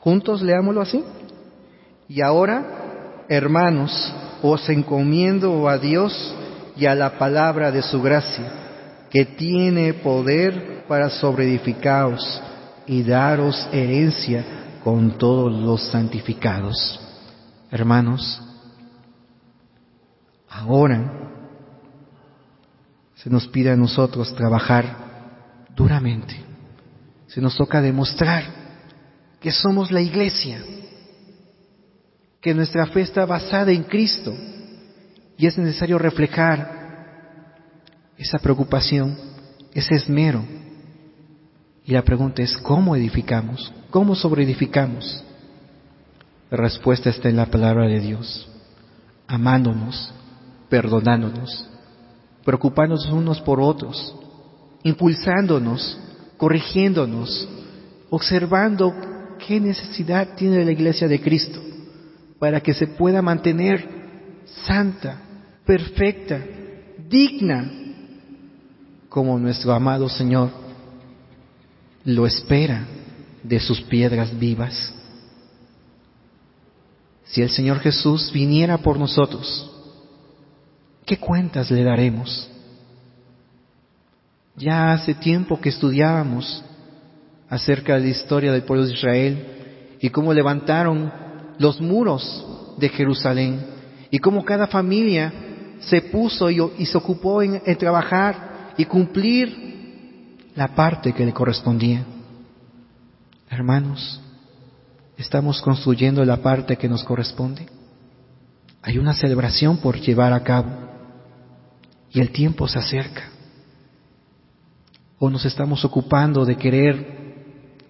Juntos 0.00 0.42
leámoslo 0.42 0.80
así. 0.80 1.02
Y 2.08 2.20
ahora, 2.20 3.24
hermanos, 3.28 4.12
os 4.42 4.68
encomiendo 4.68 5.68
a 5.68 5.78
Dios 5.78 6.34
y 6.76 6.86
a 6.86 6.94
la 6.94 7.18
palabra 7.18 7.70
de 7.70 7.82
su 7.82 8.02
gracia, 8.02 8.52
que 9.10 9.24
tiene 9.24 9.94
poder 9.94 10.84
para 10.88 11.08
sobreedificaros 11.08 12.42
y 12.86 13.02
daros 13.02 13.68
herencia 13.72 14.44
con 14.82 15.18
todos 15.18 15.52
los 15.52 15.88
santificados. 15.90 16.98
Hermanos, 17.70 18.42
Ahora 20.50 21.12
se 23.14 23.30
nos 23.30 23.46
pide 23.48 23.70
a 23.70 23.76
nosotros 23.76 24.34
trabajar 24.34 25.66
duramente. 25.76 26.34
Se 27.28 27.40
nos 27.40 27.56
toca 27.56 27.80
demostrar 27.80 28.59
que 29.40 29.50
somos 29.50 29.90
la 29.90 30.00
iglesia, 30.00 30.62
que 32.40 32.54
nuestra 32.54 32.86
fe 32.86 33.00
está 33.02 33.24
basada 33.24 33.72
en 33.72 33.84
Cristo 33.84 34.34
y 35.36 35.46
es 35.46 35.56
necesario 35.56 35.98
reflejar 35.98 36.78
esa 38.18 38.38
preocupación, 38.38 39.16
ese 39.72 39.94
esmero. 39.94 40.44
Y 41.86 41.92
la 41.92 42.02
pregunta 42.02 42.42
es, 42.42 42.56
¿cómo 42.58 42.94
edificamos? 42.94 43.72
¿Cómo 43.90 44.14
sobreedificamos? 44.14 45.24
La 46.50 46.58
respuesta 46.58 47.08
está 47.08 47.28
en 47.30 47.36
la 47.36 47.46
palabra 47.46 47.86
de 47.86 48.00
Dios, 48.00 48.48
amándonos, 49.26 50.12
perdonándonos, 50.68 51.66
preocupándonos 52.44 53.06
unos 53.06 53.40
por 53.40 53.60
otros, 53.60 54.14
impulsándonos, 54.82 55.98
corrigiéndonos, 56.36 57.48
observando 58.10 58.92
qué 59.46 59.60
necesidad 59.60 60.34
tiene 60.36 60.64
la 60.64 60.72
iglesia 60.72 61.08
de 61.08 61.20
Cristo 61.20 61.60
para 62.38 62.60
que 62.60 62.74
se 62.74 62.86
pueda 62.86 63.20
mantener 63.20 63.86
santa, 64.66 65.20
perfecta, 65.64 66.40
digna, 67.08 67.70
como 69.08 69.38
nuestro 69.38 69.72
amado 69.72 70.08
Señor 70.08 70.50
lo 72.04 72.26
espera 72.26 72.86
de 73.42 73.60
sus 73.60 73.80
piedras 73.82 74.38
vivas. 74.38 74.94
Si 77.24 77.42
el 77.42 77.50
Señor 77.50 77.80
Jesús 77.80 78.30
viniera 78.32 78.78
por 78.78 78.98
nosotros, 78.98 79.70
¿qué 81.04 81.18
cuentas 81.18 81.70
le 81.70 81.84
daremos? 81.84 82.50
Ya 84.56 84.92
hace 84.92 85.14
tiempo 85.14 85.60
que 85.60 85.68
estudiábamos 85.68 86.64
acerca 87.50 87.94
de 87.94 88.00
la 88.02 88.08
historia 88.08 88.52
del 88.52 88.62
pueblo 88.62 88.86
de 88.86 88.94
Israel 88.94 89.96
y 90.00 90.08
cómo 90.08 90.32
levantaron 90.32 91.12
los 91.58 91.80
muros 91.80 92.46
de 92.78 92.88
Jerusalén 92.88 93.60
y 94.10 94.18
cómo 94.20 94.44
cada 94.44 94.68
familia 94.68 95.32
se 95.80 96.00
puso 96.00 96.48
y, 96.48 96.86
se 96.86 96.96
ocupó 96.96 97.42
en, 97.42 97.60
trabajar 97.76 98.72
y 98.76 98.84
cumplir 98.84 100.48
la 100.54 100.74
parte 100.74 101.12
que 101.12 101.26
le 101.26 101.32
correspondía. 101.32 102.04
Hermanos, 103.50 104.20
¿estamos 105.16 105.60
construyendo 105.60 106.24
la 106.24 106.36
parte 106.36 106.76
que 106.76 106.88
nos 106.88 107.02
corresponde? 107.02 107.66
Hay 108.82 108.96
una 108.96 109.12
celebración 109.12 109.78
por 109.78 109.98
llevar 109.98 110.32
a 110.32 110.42
cabo 110.42 110.70
y 112.12 112.20
el 112.20 112.30
tiempo 112.30 112.68
se 112.68 112.78
acerca. 112.78 113.24
O 115.18 115.28
nos 115.28 115.44
estamos 115.44 115.84
ocupando 115.84 116.44
de 116.44 116.56
querer 116.56 117.19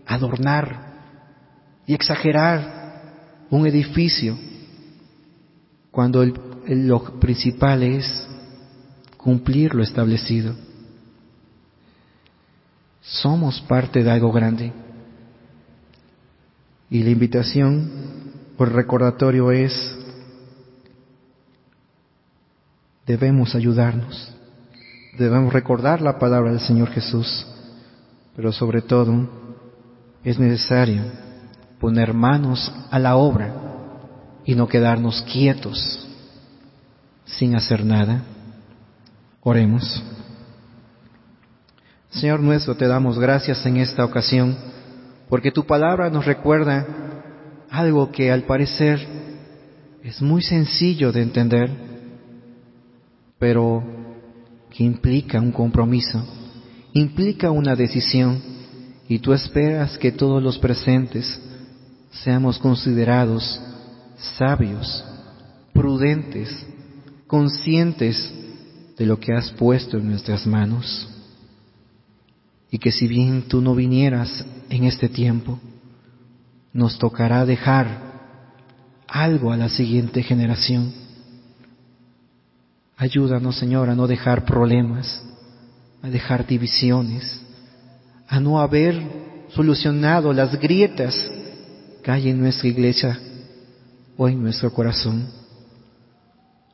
adornar 0.07 0.91
y 1.87 1.95
exagerar 1.95 3.47
un 3.51 3.67
edificio 3.67 4.39
cuando 5.91 6.25
lo 6.67 7.21
principal 7.21 7.83
es 7.83 8.29
cumplir 9.17 9.75
lo 9.75 9.83
establecido. 9.83 10.55
Somos 13.01 13.61
parte 13.63 14.05
de 14.05 14.11
algo 14.11 14.31
grande. 14.31 14.73
Y 16.89 17.03
la 17.03 17.11
invitación 17.11 17.91
o 18.57 18.65
el 18.65 18.71
recordatorio 18.71 19.51
es 19.53 19.97
debemos 23.07 23.55
ayudarnos, 23.57 24.33
debemos 25.19 25.53
recordar 25.53 26.01
la 26.01 26.19
palabra 26.19 26.53
del 26.53 26.61
Señor 26.61 26.91
Jesús, 26.91 27.47
pero 28.37 28.53
sobre 28.53 28.83
todo 28.83 29.29
es 30.25 30.39
necesario 30.39 31.03
poner 31.79 32.13
manos 32.13 32.73
a 32.91 32.99
la 32.99 33.17
obra 33.17 33.55
y 34.45 34.55
no 34.55 34.69
quedarnos 34.69 35.23
quietos 35.23 36.07
sin 37.25 37.55
hacer 37.55 37.85
nada. 37.85 38.23
Oremos. 39.43 40.03
Señor 42.11 42.41
nuestro, 42.41 42.77
te 42.77 42.87
damos 42.87 43.19
gracias 43.19 43.65
en 43.65 43.77
esta 43.77 44.05
ocasión 44.05 44.57
porque 45.29 45.53
tu 45.53 45.65
palabra 45.65 46.11
nos 46.11 46.27
recuerda 46.27 46.87
algo 47.71 48.11
que 48.11 48.33
al 48.33 48.43
parecer 48.43 48.99
es 50.03 50.21
muy 50.21 50.43
sencillo 50.43 51.13
de 51.13 51.23
entender, 51.23 51.71
pero 53.39 53.83
que 54.71 54.83
implica 54.83 55.41
un 55.41 55.53
compromiso, 55.53 56.23
implica 56.93 57.51
una 57.51 57.77
decisión, 57.77 58.43
y 59.11 59.19
tú 59.19 59.33
esperas 59.33 59.99
que 59.99 60.13
todos 60.13 60.41
los 60.41 60.57
presentes 60.59 61.41
seamos 62.13 62.61
considerados 62.61 63.61
sabios, 64.39 65.05
prudentes, 65.73 66.65
conscientes 67.27 68.33
de 68.97 69.07
lo 69.07 69.19
que 69.19 69.33
has 69.33 69.51
puesto 69.51 69.99
en 69.99 70.11
nuestras 70.11 70.47
manos. 70.47 71.09
Y 72.71 72.79
que 72.79 72.93
si 72.93 73.09
bien 73.09 73.49
tú 73.49 73.61
no 73.61 73.75
vinieras 73.75 74.45
en 74.69 74.85
este 74.85 75.09
tiempo, 75.09 75.59
nos 76.73 76.97
tocará 76.97 77.45
dejar 77.45 78.13
algo 79.09 79.51
a 79.51 79.57
la 79.57 79.71
siguiente 79.71 80.23
generación. 80.23 80.93
Ayúdanos, 82.97 83.59
Señor, 83.59 83.91
a 83.91 83.97
no 83.97 84.07
dejar 84.07 84.45
problemas, 84.45 85.21
a 86.01 86.09
dejar 86.09 86.47
divisiones, 86.47 87.41
a 88.31 88.39
no 88.39 88.61
haber 88.61 89.03
solucionado 89.49 90.33
las 90.33 90.59
grietas 90.59 91.15
que 92.03 92.11
hay 92.13 92.29
en 92.31 92.41
nuestra 92.41 92.69
iglesia 92.69 93.19
o 94.17 94.29
en 94.29 94.41
nuestro 94.41 94.73
corazón, 94.73 95.27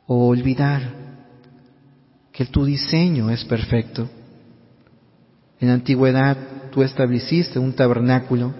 o 0.07 0.28
olvidar 0.28 0.82
que 2.30 2.44
tu 2.44 2.66
diseño 2.66 3.30
es 3.30 3.42
perfecto. 3.46 4.07
En 5.59 5.68
la 5.68 5.74
antigüedad 5.74 6.36
tú 6.70 6.82
estableciste 6.82 7.59
un 7.59 7.72
tabernáculo, 7.72 8.52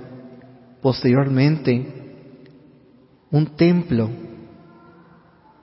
posteriormente 0.80 1.92
un 3.30 3.44
templo, 3.57 4.09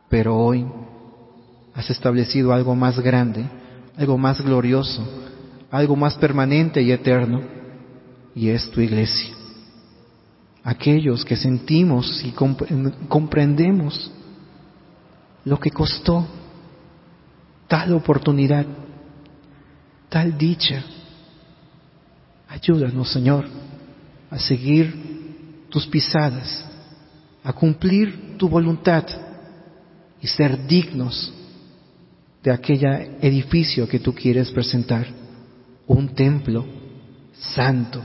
pero 0.07 0.37
hoy 0.37 0.67
has 1.73 1.89
establecido 1.89 2.53
algo 2.53 2.75
más 2.75 2.99
grande, 2.99 3.43
algo 3.97 4.19
más 4.19 4.39
glorioso, 4.39 5.22
algo 5.73 5.95
más 5.95 6.13
permanente 6.17 6.83
y 6.83 6.91
eterno, 6.91 7.41
y 8.35 8.49
es 8.49 8.69
tu 8.69 8.79
iglesia. 8.79 9.33
Aquellos 10.63 11.25
que 11.25 11.35
sentimos 11.35 12.23
y 12.23 12.31
comprendemos 13.07 14.11
lo 15.43 15.59
que 15.59 15.71
costó 15.71 16.27
tal 17.67 17.91
oportunidad, 17.93 18.67
tal 20.09 20.37
dicha. 20.37 20.83
Ayúdanos, 22.49 23.11
Señor, 23.11 23.47
a 24.29 24.37
seguir 24.37 25.65
tus 25.69 25.87
pisadas, 25.87 26.69
a 27.43 27.51
cumplir 27.51 28.37
tu 28.37 28.47
voluntad 28.47 29.05
y 30.21 30.27
ser 30.27 30.67
dignos 30.67 31.33
de 32.43 32.51
aquel 32.51 33.17
edificio 33.21 33.89
que 33.89 33.97
tú 33.97 34.13
quieres 34.13 34.51
presentar, 34.51 35.22
un 35.87 36.13
templo 36.15 36.65
santo 37.33 38.01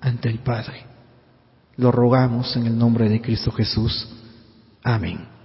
ante 0.00 0.28
el 0.28 0.40
Padre. 0.40 0.84
Lo 1.76 1.92
rogamos 1.92 2.56
en 2.56 2.66
el 2.66 2.76
nombre 2.76 3.08
de 3.08 3.20
Cristo 3.20 3.50
Jesús. 3.52 4.08
Amén. 4.82 5.35